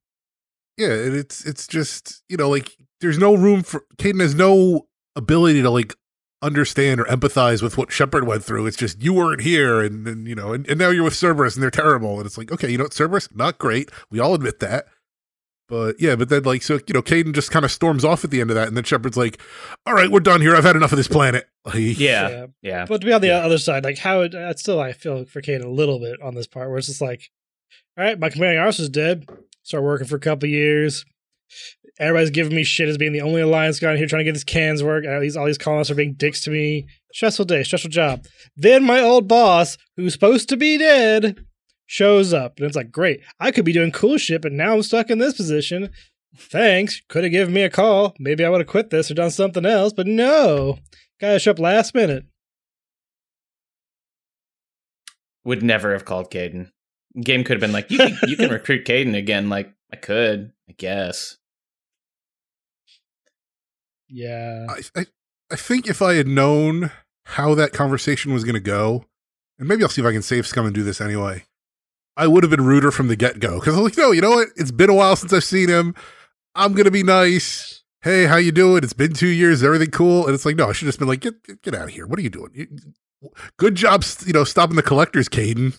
[0.78, 4.88] Yeah, and it's, it's just, you know, like, there's no room for, Kaidan has no
[5.16, 5.94] ability to, like,
[6.42, 8.68] understand or empathize with what Shepard went through.
[8.68, 11.56] It's just you weren't here, and, and you know, and, and now you're with Cerberus,
[11.56, 12.18] and they're terrible.
[12.18, 13.90] And it's like, okay, you know, what, Cerberus not great.
[14.10, 14.86] We all admit that.
[15.68, 18.30] But yeah, but then like so, you know, Kaidan just kind of storms off at
[18.30, 19.42] the end of that, and then Shepard's like,
[19.88, 20.56] "All right, we're done here.
[20.56, 22.86] I've had enough of this planet." Like, yeah, yeah, yeah.
[22.88, 23.40] But to be on the yeah.
[23.40, 26.46] other side, like how it, still I feel for Kaidan a little bit on this
[26.46, 27.32] part, where it's just like,
[27.98, 29.28] "All right, my commanding officer's dead.
[29.64, 31.06] Start working for a couple years
[32.00, 34.44] everybody's giving me shit as being the only alliance guy here trying to get these
[34.44, 35.06] cans work.
[35.08, 36.88] All these all these colonists are being dicks to me.
[37.14, 38.26] Stressful day, stressful job.
[38.56, 41.46] Then my old boss, who's supposed to be dead,
[41.86, 44.84] shows up, and it's like, great, I could be doing cool shit, but now I'm
[44.84, 45.90] stuck in this position.
[46.38, 47.02] Thanks.
[47.08, 48.14] Could have given me a call.
[48.20, 50.80] Maybe I would have quit this or done something else, but no.
[51.22, 52.26] Guy show up last minute.
[55.46, 56.72] Would never have called Kaidan.
[57.22, 59.48] Game could have been like, you can, you can recruit Kaidan again.
[59.48, 61.38] Like, I could, I guess.
[64.16, 64.66] Yeah.
[64.70, 65.06] I, I,
[65.52, 66.92] I think if I had known
[67.26, 69.06] how that conversation was going to go,
[69.60, 71.44] and maybe I'll see if I can save Scum and do this anyway.
[72.18, 74.22] I would have been ruder from the get go because I was like, no, you
[74.22, 74.48] know what?
[74.56, 75.94] It's been a while since I've seen him.
[76.56, 77.84] I'm gonna be nice.
[78.02, 78.84] Hey, how you doing?
[78.84, 79.62] It's been two years.
[79.64, 80.26] everything cool?
[80.26, 82.08] And it's like, no, I should have just been like, get get out of here.
[82.08, 82.52] What are you doing?
[82.54, 82.68] You,
[83.58, 85.78] good job, you know, stopping the collectors, Kaidan.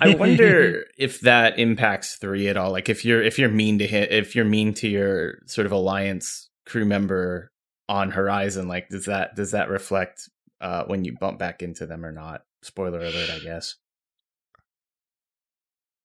[0.00, 2.72] I wonder if that impacts three at all.
[2.72, 5.72] Like if you're if you're mean to hit if you're mean to your sort of
[5.72, 7.50] alliance crew member
[7.88, 10.28] on Horizon, like does that does that reflect
[10.60, 12.42] uh, when you bump back into them or not?
[12.62, 13.76] Spoiler alert, I guess.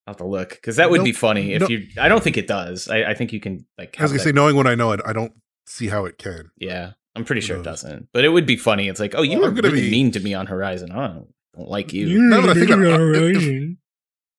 [0.08, 1.06] I'll have to look because that would Nope.
[1.06, 1.70] be funny if Nope.
[1.70, 1.88] you.
[2.00, 2.88] I don't think it does.
[2.90, 3.96] I, I think you can like.
[4.00, 5.34] I was gonna say, knowing what I know, I, I don't
[5.68, 6.50] see how it can.
[6.58, 8.08] Yeah, I'm pretty sure it doesn't.
[8.12, 8.88] But it would be funny.
[8.90, 10.92] It's like, oh, you Well, were gonna really be- mean to me on Horizon.
[10.92, 12.20] I don't, don't like you.
[12.22, 13.78] Now that I think about it, if- Horizon.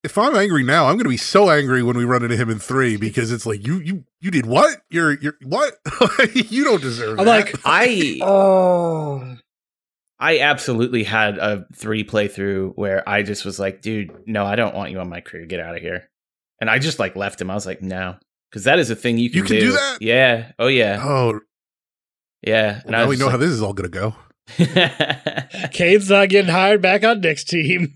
[0.03, 2.59] If I'm angry now, I'm gonna be so angry when we run into him in
[2.59, 4.81] three because it's like you you you did what?
[4.89, 5.75] You're you're what?
[6.35, 7.19] you don't deserve.
[7.21, 7.31] I'm that.
[7.31, 9.37] like, I oh,
[10.19, 14.75] I absolutely had a three playthrough where I just was like, dude, no, I don't
[14.75, 15.47] want you on my crew.
[15.47, 16.09] Get out of here.
[16.61, 17.51] And I just like left him.
[17.51, 18.17] I was like, no,
[18.51, 19.99] because that is a thing you can, You can do that?
[20.01, 20.53] Yeah.
[20.59, 20.99] Oh yeah.
[21.03, 21.41] oh,
[22.43, 22.81] Yeah.
[22.87, 24.15] well, now we know how this is all gonna go.
[24.59, 25.69] how.
[25.73, 27.95] Cade's not getting hired back on next team.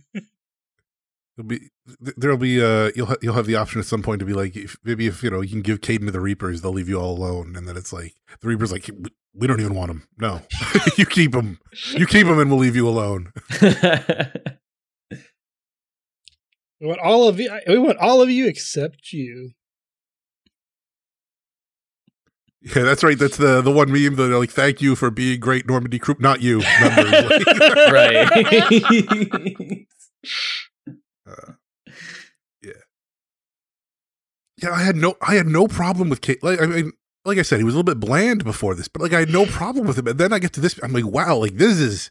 [1.36, 1.70] There'll be th-
[2.16, 4.56] there'll be uh you'll ha- you'll have the option at some point to be like
[4.56, 6.98] if, maybe if you know you can give Kaidan to the Reapers they'll leave you
[6.98, 10.06] all alone and then it's like the Reapers like "We- we don't even want him
[10.18, 10.40] no
[10.96, 11.58] you keep him
[11.92, 13.32] you keep him and we'll leave you alone
[16.80, 17.50] We want all of you.
[17.66, 19.52] We want all of you except you.
[22.60, 25.66] yeah that's right that's the the one meme that like thank you for being great
[25.66, 27.46] Normandy Group not you members Like-
[27.92, 29.86] right.
[34.62, 36.92] Yeah I had no I had no problem with Kate like I mean
[37.24, 39.30] like I said he was a little bit bland before this but like I had
[39.30, 41.78] no problem with him and then I get to this I'm like wow like this
[41.78, 42.10] is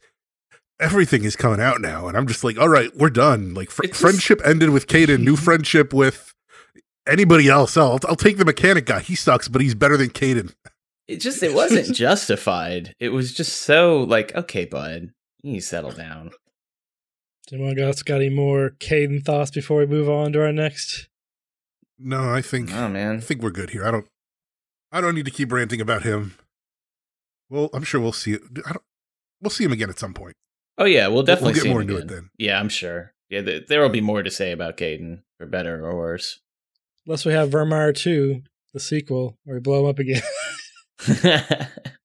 [0.80, 3.84] everything is coming out now and I'm just like all right we're done like fr-
[3.84, 5.44] It's just- friendship ended with Kaidan new mm-hmm.
[5.44, 6.34] friendship with
[7.08, 10.54] anybody else I'll, I'll take the mechanic guy he sucks but he's better than Kaidan
[11.08, 12.96] it just it wasn't justified.
[13.00, 15.10] It was just so like, okay, bud,
[15.41, 16.32] you need to settle down.
[17.52, 21.10] Anyone else got any more Kaidan thoughts before we move on to our next?
[22.00, 23.86] No I think Oh man, I think we're good here.
[23.86, 24.08] I don't
[24.91, 26.36] I don't need to keep ranting about him.
[27.50, 28.41] Well I'm sure we'll see it.
[28.66, 28.84] I don't
[29.41, 30.36] we'll see him again at some point.
[30.78, 32.30] Oh yeah, we'll definitely we'll get see more him into it then.
[32.38, 33.14] Yeah, I'm sure.
[33.30, 36.39] Yeah, th- there will be more to say about Kaidan, for better or worse.
[37.06, 38.41] Unless we have Virmire 2,
[38.74, 40.22] the sequel, where we blow him up again.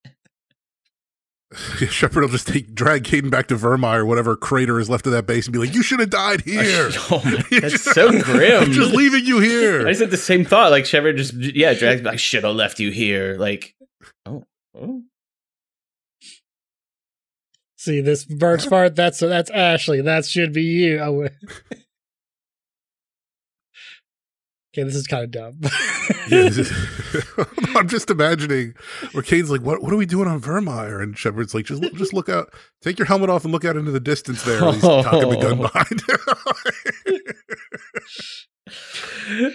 [1.89, 5.13] Shepard will just take drag Kaidan back to Virmire, or whatever crater is left of
[5.13, 8.63] that base, and be like, "You should have died here." oh my, that's so grim.
[8.63, 9.83] I'm just leaving you I here.
[9.87, 10.69] just had the same thought.
[10.69, 12.05] Like Shepard just yeah drags.
[12.05, 13.35] I should have left you here.
[13.39, 13.75] Like
[14.27, 14.45] oh
[14.75, 15.03] oh
[17.79, 18.97] See this bird part?
[18.97, 20.01] That's that's Ashley.
[20.01, 21.29] That should be you.
[24.79, 24.83] I would.
[24.83, 25.59] okay, this is kind of dumb.
[26.27, 26.71] Yeah, is-
[27.75, 28.73] I'm just imagining
[29.13, 29.81] where Kaidan's like, "What?
[29.81, 32.53] What are we doing on Virmire?" And Shepard's like, "Just look, just look out.
[32.81, 35.37] Take your helmet off and look out into the distance there." And he's cocking the
[35.37, 36.01] gun behind.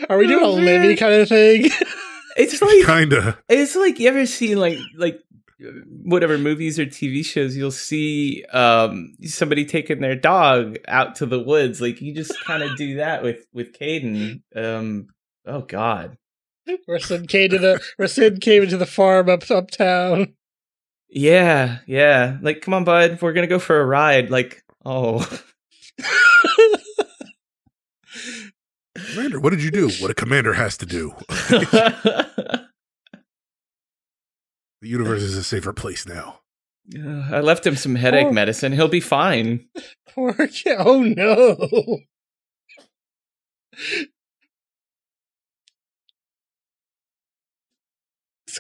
[0.08, 1.70] Are we doing a Oh, Libby kind of thing?
[2.36, 3.38] It's like Kinda.
[3.48, 5.20] it's like you ever seen like like
[6.02, 11.38] whatever movies or TV shows you'll see um somebody taking their dog out to the
[11.38, 15.06] woods like you just kind of do that with with Caden um
[15.47, 16.16] oh god
[16.88, 20.34] We're sending to the we're sending Cade the farm up uptown.
[21.09, 25.26] yeah yeah like come on bud we're gonna go for a ride like oh
[29.12, 29.90] Commander, what did you do?
[30.01, 31.14] What a commander has to do.
[34.80, 36.40] The universe is a safer place now.
[36.95, 38.32] I left him some headache Oh.
[38.32, 39.66] medicine he'll be fine
[40.11, 40.76] Poor kid.
[40.78, 42.01] Oh no.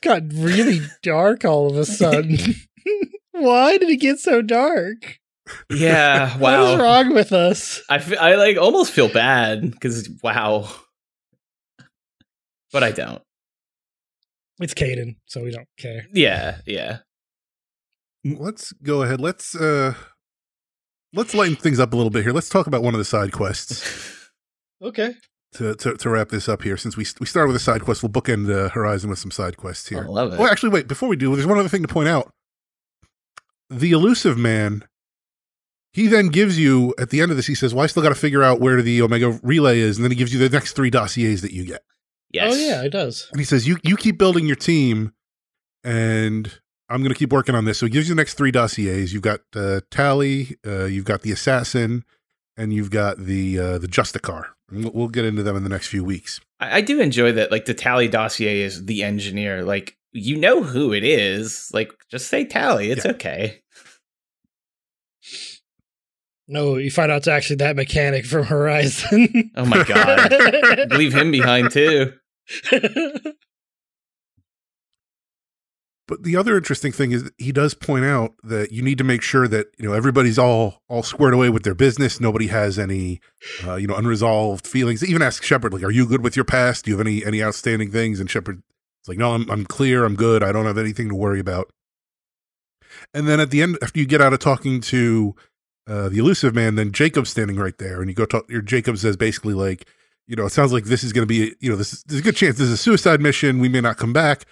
[0.04, 2.36] Got really dark all of a sudden.
[3.32, 5.18] Why did it get so dark?
[5.70, 6.62] yeah wow.
[6.62, 7.82] What is wrong with us?
[7.90, 10.70] I, I like almost feel bad because wow
[12.72, 13.20] but I don't
[14.60, 16.06] It's Kaidan, so we don't care.
[16.12, 16.98] yeah yeah
[18.24, 19.20] let's go ahead.
[19.20, 19.94] Let's uh
[21.12, 22.32] let's lighten things up a little bit here.
[22.32, 24.30] Let's talk about one of the side quests
[24.82, 25.14] Okay.
[25.54, 26.76] To to, to wrap this up here.
[26.76, 29.56] Since we we started with a side quest, we'll bookend uh, Horizon with some side
[29.56, 30.00] quests here.
[30.00, 30.10] I here.
[30.10, 30.88] love it Well, actually, wait.
[30.88, 32.32] Before we do, there's one other thing to point out.
[33.70, 34.84] The Illusive Man.
[35.92, 37.46] He then gives you at the end of this.
[37.46, 40.04] He says, "Well, I still got to figure out where the Omega relay is," and
[40.04, 41.82] then he gives you the next three dossiers that you get.
[42.32, 43.28] yes Oh yeah, it does.
[43.30, 45.12] And he says, "You you keep building your team,
[45.84, 48.50] and I'm going to keep working on this." So he gives you the next three
[48.50, 49.12] dossiers.
[49.12, 52.02] You've got uh, Tali, uh, you've got the assassin,
[52.56, 54.46] and you've got the uh, the Justicar.
[54.70, 56.40] And We'll, we'll get into them in the next few weeks.
[56.60, 57.50] I, I do enjoy that.
[57.50, 59.62] Like the Tali dossier is the engineer.
[59.64, 61.70] Like you know who it is.
[61.74, 62.90] Like just say Tali.
[62.90, 63.10] It's Yeah.
[63.12, 63.60] okay.
[66.46, 69.50] No, you find out it's actually that mechanic from Horizon.
[69.56, 70.90] Oh my god.
[70.90, 72.12] Leave him behind too.
[76.06, 79.22] But the other interesting thing is he does point out that you need to make
[79.22, 82.20] sure that you know everybody's all all squared away with their business.
[82.20, 83.20] Nobody has any
[83.66, 85.02] uh, you know unresolved feelings.
[85.02, 86.84] Even ask Shepard like, "Are you good with your past?
[86.84, 88.62] Do you have any any outstanding things?" And Shepard
[89.00, 90.04] it's like, "No, I'm I'm clear.
[90.04, 90.42] I'm good.
[90.42, 91.70] I don't have anything to worry about."
[93.14, 95.34] And then at the end, after you get out of talking to
[95.86, 98.50] uh, the Illusive Man, then Jacob's standing right there, and you go talk.
[98.50, 99.86] Your Jacob says basically like,
[100.26, 102.20] you know, it sounds like this is going to be, you know, this is, there's
[102.20, 103.58] a good chance this is a suicide mission.
[103.58, 104.44] We may not come back.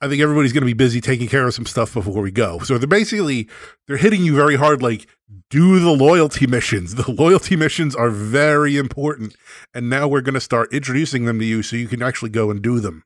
[0.00, 2.60] I think everybody's going to be busy taking care of some stuff before we go.
[2.60, 3.48] So they're basically
[3.86, 4.80] they're hitting you very hard.
[4.80, 5.08] Like,
[5.50, 6.94] do the loyalty missions.
[6.98, 9.34] The loyalty missions are very important,
[9.74, 12.50] and now we're going to start introducing them to you so you can actually go
[12.50, 13.04] and do them.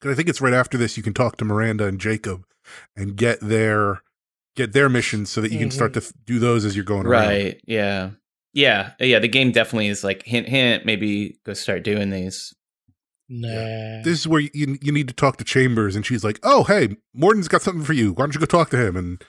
[0.00, 2.44] Because I think it's right after this you can talk to Miranda and Jacob
[2.96, 4.02] and get their
[4.54, 6.06] get their missions so that you can start mm-hmm.
[6.06, 7.28] to do those as you're going around.
[7.28, 7.60] Right.
[7.66, 8.10] Yeah.
[8.52, 8.92] Yeah.
[8.98, 9.18] Yeah.
[9.20, 10.84] The game definitely is like hint, hint.
[10.84, 12.54] Maybe go start doing these.
[13.28, 14.02] Nah.
[14.02, 16.96] This is where you you need to talk to Chambers, and she's like, "Oh, hey,
[17.14, 18.12] Mordin's got something for you.
[18.12, 19.24] Why don't you go talk to him?" And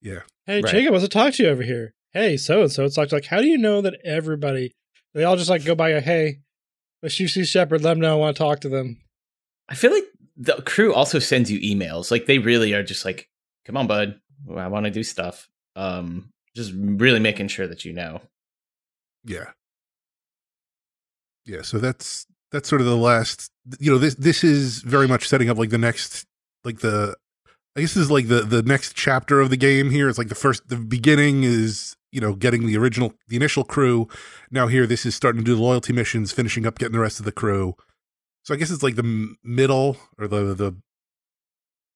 [0.00, 0.70] yeah, Hey, Right.
[0.70, 1.94] Jacob wants to talk to you over here.
[2.12, 2.84] Hey, so and so.
[2.84, 4.72] It's like, like, how do you know that everybody?
[5.14, 5.90] They all just like go by.
[5.90, 6.40] A, hey,
[7.02, 7.82] let's you see Shepard.
[7.82, 9.00] Let them know I want to talk to them.
[9.68, 10.04] I feel like
[10.36, 12.10] the crew also sends you emails.
[12.10, 13.28] Like they really are just like,
[13.64, 14.20] come on, bud.
[14.56, 15.48] I want to do stuff.
[15.76, 18.20] Um, just really making sure that you know.
[19.24, 19.50] yeah,
[21.44, 21.62] yeah.
[21.62, 23.50] So that's that's sort of the last.
[23.78, 26.26] You know, this this is very much setting up like the next,
[26.64, 27.16] like the.
[27.76, 29.90] I guess this is like the the next chapter of the game.
[29.90, 30.68] Here, it's like the first.
[30.68, 34.08] The beginning is you know getting the original, the initial crew.
[34.50, 37.20] Now here, this is starting to do the loyalty missions, finishing up getting the rest
[37.20, 37.74] of the crew.
[38.44, 40.76] So I guess it's like the middle or the the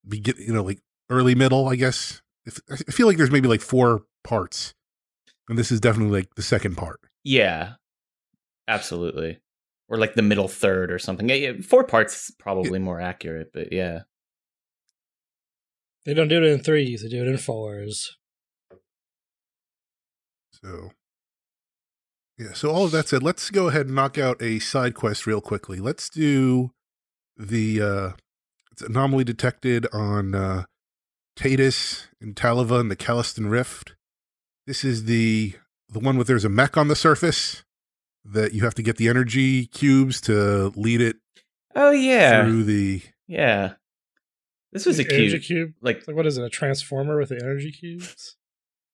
[0.06, 0.80] begin, you know, like
[1.10, 1.68] early middle.
[1.68, 2.22] I guess
[2.70, 4.74] I feel like there's maybe like four parts,
[5.48, 7.00] and this is definitely like the second part.
[7.24, 7.74] Yeah,
[8.68, 9.40] absolutely.
[9.88, 11.28] Or like the middle third or something.
[11.28, 14.00] Yeah, yeah, four parts is probably more accurate, but yeah.
[16.06, 17.02] They don't do it in threes.
[17.02, 18.16] They do it in fours.
[20.50, 20.90] So,
[22.38, 22.52] yeah.
[22.54, 25.40] So all of that said, let's go ahead and knock out a side quest real
[25.40, 25.78] quickly.
[25.78, 26.70] Let's do
[27.36, 28.10] the uh,
[28.72, 30.64] it's anomaly detected on uh,
[31.36, 33.94] Tatus and Talava and the Caleston Rift.
[34.66, 35.54] This is the
[35.88, 37.64] the one with there's a mech on the surface
[38.24, 41.16] that you have to get the energy cubes to lead it
[41.74, 43.02] Oh yeah, through the.
[43.26, 43.74] yeah.
[44.72, 45.72] This was a The energy cube.
[45.82, 46.44] like like what is it?
[46.44, 48.36] A transformer with the energy cubes?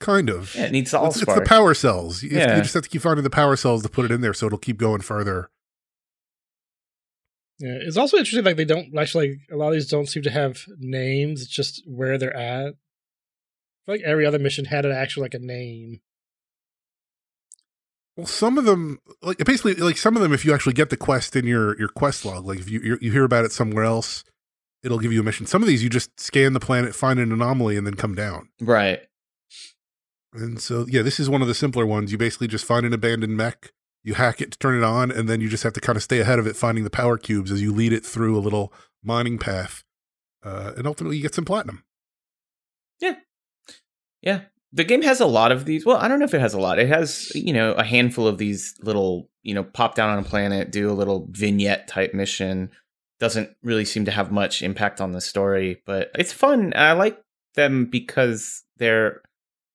[0.01, 0.55] Kind of.
[0.55, 2.23] yeah, it needs the it's, it's the power cells.
[2.23, 2.57] You, Yeah.
[2.57, 4.47] you just have to keep finding the power cells to put it in there so
[4.47, 5.51] it'll keep going further.
[7.59, 8.45] Yeah, it's also interesting.
[8.45, 9.29] Like they don't actually.
[9.31, 11.43] Like, a lot of these don't seem to have names.
[11.43, 12.69] It's just where they're at.
[12.69, 16.01] I feel like every other mission had an actual like a name.
[18.21, 20.97] Well, some of them, like basically, like some of them, if you actually get the
[20.97, 23.85] quest in your your quest log, like if you you you hear about it somewhere
[23.85, 24.25] else,
[24.83, 25.47] it'll give you a mission.
[25.47, 28.51] Some of these, you just scan the planet, find an anomaly, and then come down.
[28.61, 29.01] right.
[30.35, 32.13] And so, yeah, this is one of the simpler ones.
[32.13, 33.73] You basically just find an abandoned mech,
[34.05, 36.03] you hack it to turn it on, and then you just have to kind of
[36.03, 38.73] stay ahead of it, finding the power cubes as you lead it through a little
[39.03, 39.83] mining path,
[40.45, 41.85] uh, and ultimately you get some platinum.
[43.01, 43.17] Yeah,
[44.21, 44.41] yeah.
[44.73, 45.85] The game has a lot of these.
[45.85, 46.79] Well, I don't know if it has a lot.
[46.79, 50.29] It has, you know, a handful of these little, you know, pop down on a
[50.29, 52.71] planet, do a little vignette type mission.
[53.19, 56.73] Doesn't really seem to have much impact on the story, but it's fun.
[56.77, 57.21] I like
[57.55, 59.23] them because they're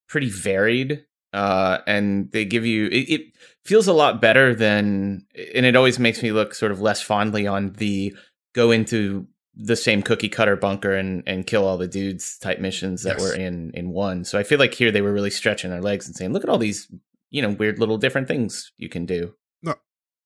[0.08, 1.06] pretty varied.
[1.34, 3.22] Uh, and they give you it, it
[3.66, 7.46] feels a lot better than and it always makes me look sort of less fondly
[7.46, 8.16] on the
[8.54, 9.28] go into
[9.58, 13.22] the same cookie cutter bunker and and kill all the dudes type missions that Yes.
[13.22, 14.26] were in in one.
[14.26, 16.50] So I feel like here they were really stretching their legs and saying, "Look at
[16.50, 16.88] all these,
[17.32, 19.34] you know, weird little different things you can do."
[19.64, 19.76] No,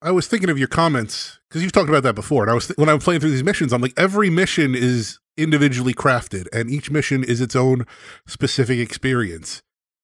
[0.02, 2.68] I was thinking of your comments because you've talked about that before, and I was
[2.68, 6.48] th- when I was playing through these missions, I'm like, every mission is individually crafted,
[6.52, 7.86] and each mission is its own
[8.28, 9.62] specific experience.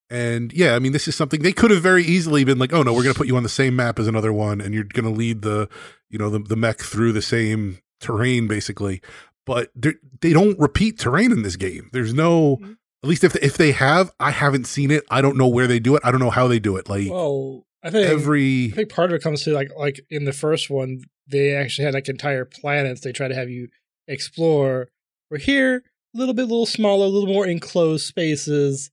[0.10, 2.84] And yeah, I mean, this is something they could have very easily been like, oh
[2.84, 4.84] no, we're going to put you on the same map as another one, and you're
[4.84, 5.68] going to lead the,
[6.12, 9.02] you know, the the mech through the same terrain basically.
[9.46, 11.90] But they're- don't repeat terrain in this game.
[11.94, 12.72] There's no, mm-hmm.
[13.04, 15.04] at least if if they have, I haven't seen it.
[15.10, 16.02] I don't know where they do it.
[16.04, 16.90] I don't know how they do it.
[16.90, 20.26] Like Well, I think every I think part of it comes to like like in
[20.26, 23.68] the first one, they actually had like entire planets they try to have you
[24.08, 24.88] explore.
[25.30, 25.84] Where here,
[26.14, 28.90] a little bit, a little smaller, a little more enclosed spaces.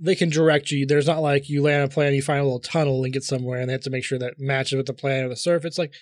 [0.00, 0.86] They can direct you.
[0.86, 3.24] There's not like you land on a planet, you find a little tunnel and get
[3.24, 5.78] somewhere, and they have to make sure that matches with the planet or the surface.
[5.78, 5.92] Like,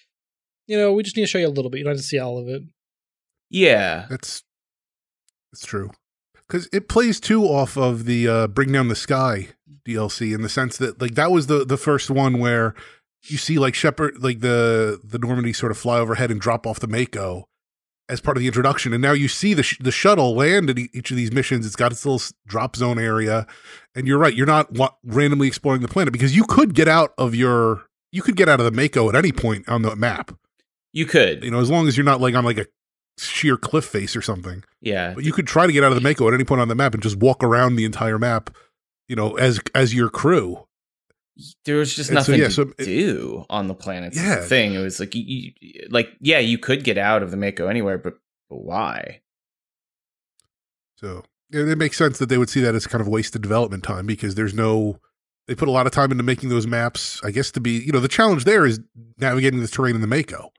[0.68, 1.78] you know, we just need to show you a little bit.
[1.78, 2.62] You don't have to see all of it.
[3.50, 4.44] Yeah, That's
[5.52, 5.90] that's true.
[6.46, 9.48] Because it plays too off of the uh, "Bring Down the Sky"
[9.86, 12.74] DLC in the sense that like that was the the first one where
[13.24, 16.78] you see like Shepard like the the Normandy sort of fly overhead and drop off
[16.80, 17.48] the Mako
[18.10, 20.78] as part of the introduction, and now you see the sh- the shuttle land at
[20.78, 21.66] e- each of these missions.
[21.66, 23.46] It's got its little s- drop zone area,
[23.94, 24.34] and you're right.
[24.34, 28.22] You're not wa- randomly exploring the planet because you could get out of your you
[28.22, 30.38] could get out of the Mako at any point on the map.
[30.93, 32.66] You could, You know, as long as you're not like on like a
[33.18, 34.64] sheer cliff face or something.
[34.80, 35.12] yeah.
[35.14, 36.74] But you could try to get out of the Mako at any point on the
[36.74, 38.51] map and just walk around the entire map,
[39.09, 40.64] you know, as as your crew.
[41.64, 44.14] there was just And so, nothing yeah, to so it- do on the planet.
[44.16, 44.36] Yeah.
[44.41, 44.74] the thing.
[44.74, 47.99] It was like you, you, like yeah, you could get out of the Mako anywhere,
[47.99, 48.14] but,
[48.49, 49.20] but why?
[50.97, 54.07] So it makes sense that they would see that as kind of wasted development time
[54.07, 54.99] because there's no.
[55.47, 57.20] They put a lot of time into making those maps.
[57.24, 58.80] I guess to be, you know, the challenge there is
[59.16, 60.51] navigating the terrain in the Mako.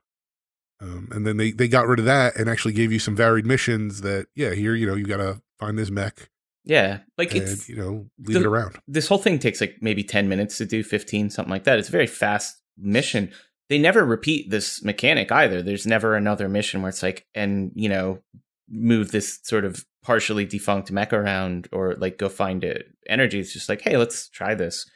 [0.80, 3.44] Um, and then they, they got rid of that and actually gave you some varied
[3.46, 6.30] missions that, yeah, here, you know, you got to find this mech
[6.64, 8.78] Yeah, like and, it's you know, leave the- it around.
[8.88, 11.78] this whole thing takes like maybe 10 minutes to do 15 something like that.
[11.78, 13.30] It's a very fast mission.
[13.68, 15.60] They never repeat this mechanic either.
[15.62, 18.20] There's never another mission where it's like and you know
[18.68, 22.86] move this sort of partially defunct mech around or like go find it.
[23.08, 24.88] Energy it's just like hey let's try this.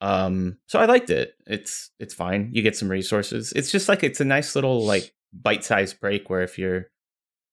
[0.00, 1.32] Um so i liked it.
[1.46, 2.50] It's it's fine.
[2.52, 3.52] You get some resources.
[3.56, 6.86] It's just like it's a nice little like bite-sized break where if you're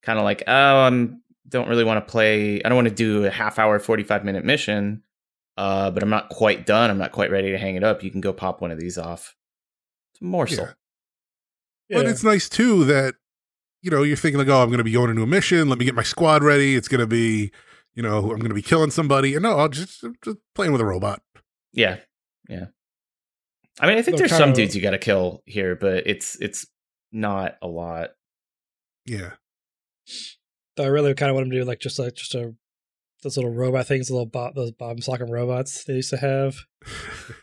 [0.04, 3.26] kind of like oh i'm don't really want to play i don't want to do
[3.26, 5.04] a half hour 45 minute mission
[5.58, 6.90] uh, but I'm not quite done.
[6.90, 8.04] I'm not quite ready to hang it up.
[8.04, 9.36] You can go pop one of these off.
[10.14, 10.70] It's a morsel.
[11.90, 11.98] Yeah.
[11.98, 13.16] But it's nice too that
[13.82, 15.70] you know you're thinking like, oh, I'm going to be going into a mission.
[15.70, 16.76] Let me get my squad ready.
[16.76, 17.52] It's going to be,
[17.94, 19.36] you know, I'm going to be killing somebody.
[19.36, 21.22] And no, I'll just, just playing with a robot.
[21.74, 21.98] Yeah,
[22.48, 22.68] yeah.
[23.80, 26.08] I mean, I think They're there's some kinda- dudes you got to kill here, but
[26.08, 26.66] it's it's
[27.12, 28.12] not a lot.
[29.06, 29.32] Yeah,
[30.76, 32.54] But I really kind of want them to do like just like just a
[33.24, 36.18] those little robot things, the little bo- those bomb and Sock'em robots they used to
[36.18, 36.56] have.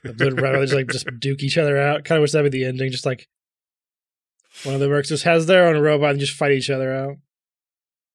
[0.04, 2.04] They'd rather just like just duke each other out.
[2.04, 2.90] Kind of wish that'd be the ending.
[2.90, 3.28] Just like
[4.64, 7.16] one of the mercs just has their own robot and just fight each other out.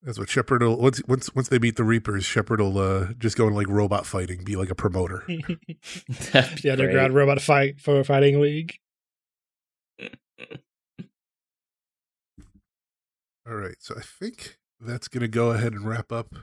[0.02, 3.38] that's what Shepard will once once once they beat the Reapers, Shepard will uh, just
[3.38, 5.24] go into like robot fighting, be like a promoter.
[5.28, 8.74] That'd be the underground robot fight for fighting league.
[13.48, 16.36] All right, so I think that's going to go ahead and wrap up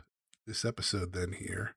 [0.46, 1.74] this episode then here.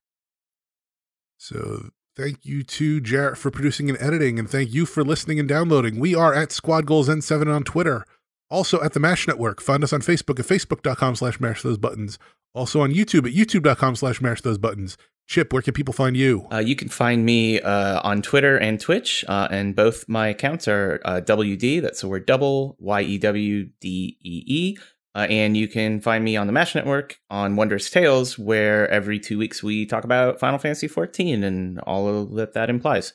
[1.37, 5.47] So thank you to Jarrett for producing and editing, and thank you for listening and
[5.47, 5.99] downloading.
[5.99, 8.05] We are at Squad Goals N7 on Twitter,
[8.49, 9.61] also at the Mash Network.
[9.61, 12.19] Find us on Facebook at facebook.com slash mash those buttons.
[12.53, 14.97] Also on YouTube at youtube.com slash mash those buttons.
[15.25, 16.45] Chip, where can people find you?
[16.51, 20.67] Uh, you can find me uh, on Twitter and Twitch, uh, and both my accounts
[20.67, 21.81] are uh, WD.
[21.81, 24.77] That's the word double Y E W D E E.
[25.15, 29.19] Uh, and you can find me on the Mash Network on Wondrous Tails, where every
[29.19, 33.13] two weeks we talk about Final Fantasy XIV and all that that implies.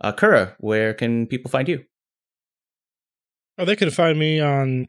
[0.00, 1.84] Uh, Kura, where can people find you?
[3.58, 4.88] Oh, they could find me on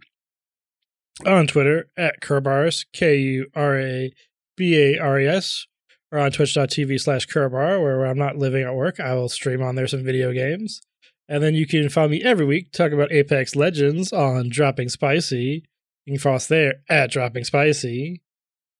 [1.25, 4.11] on Twitter at Kurbaris, K U R A
[4.55, 5.67] B A R E S,
[6.11, 9.75] or on twitch.tv slash Kurbar, where I'm not living at work, I will stream on
[9.75, 10.81] there some video games.
[11.29, 15.63] And then you can find me every week talk about Apex Legends on Dropping Spicy.
[16.07, 18.21] You can follow us there at Dropping Spicy.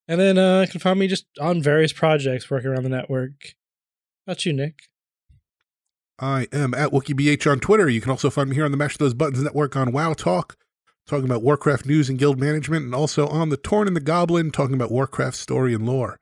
[0.07, 3.33] And then uh, you can find me just on various projects working around the network.
[4.25, 4.83] How about you, Nick?
[6.17, 7.89] I am at WookieBH on Twitter.
[7.89, 10.55] You can also find me here on the Mash Those Buttons Network on WoW Talk,
[11.05, 14.49] talking about Warcraft news and guild management, and also on The Torn and the Goblin,
[14.49, 16.17] talking about Warcraft story and lore.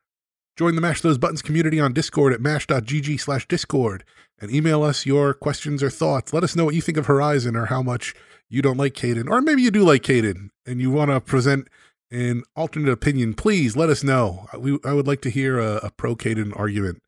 [0.58, 4.04] Join the Mash Those Buttons community on Discord at mash.gg slash discord
[4.40, 6.34] and email us your questions or thoughts.
[6.34, 8.16] Let us know what you think of Horizon or how much
[8.50, 11.68] you don't like Kaidan, or maybe you do like Kaidan and you want to present
[12.12, 13.34] an alternate opinion.
[13.34, 14.48] Please let us know.
[14.58, 17.02] We, I would like to hear a, a pro Kaidan argument.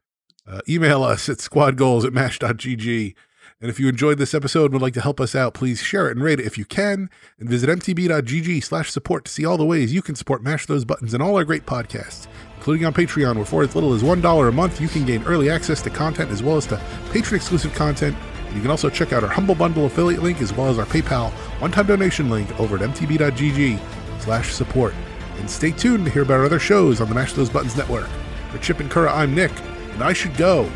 [0.48, 3.16] Uh, email us at squadgoals at mash.gg.
[3.60, 6.10] And if you enjoyed this episode and would like to help us out, please share
[6.10, 7.10] it and rate it if you can.
[7.40, 10.86] And visit mtb.gg slash support to see all the ways you can support Mash Those
[10.86, 12.28] Buttons and all our great podcasts,
[12.58, 15.50] including on Patreon, where for as little as $1 a month, you can gain early
[15.50, 16.80] access to content as well as to
[17.12, 18.16] patron exclusive content.
[18.48, 20.86] And you can also check out our Humble Bundle affiliate link as well as our
[20.86, 21.32] PayPal
[21.62, 23.80] one-time donation link over at mtb.gg
[24.22, 24.94] slash support.
[25.40, 28.08] And stay tuned to hear about our other shows on the Mash Those Buttons network.
[28.52, 29.52] For Chip and Kura, I'm Nick,
[29.94, 30.70] and I should go.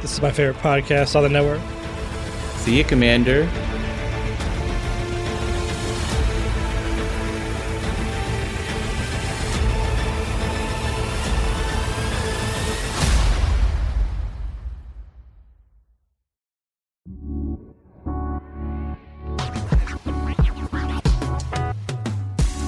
[0.00, 1.60] This is my favorite podcast on the network.
[2.58, 3.48] See you, Commander.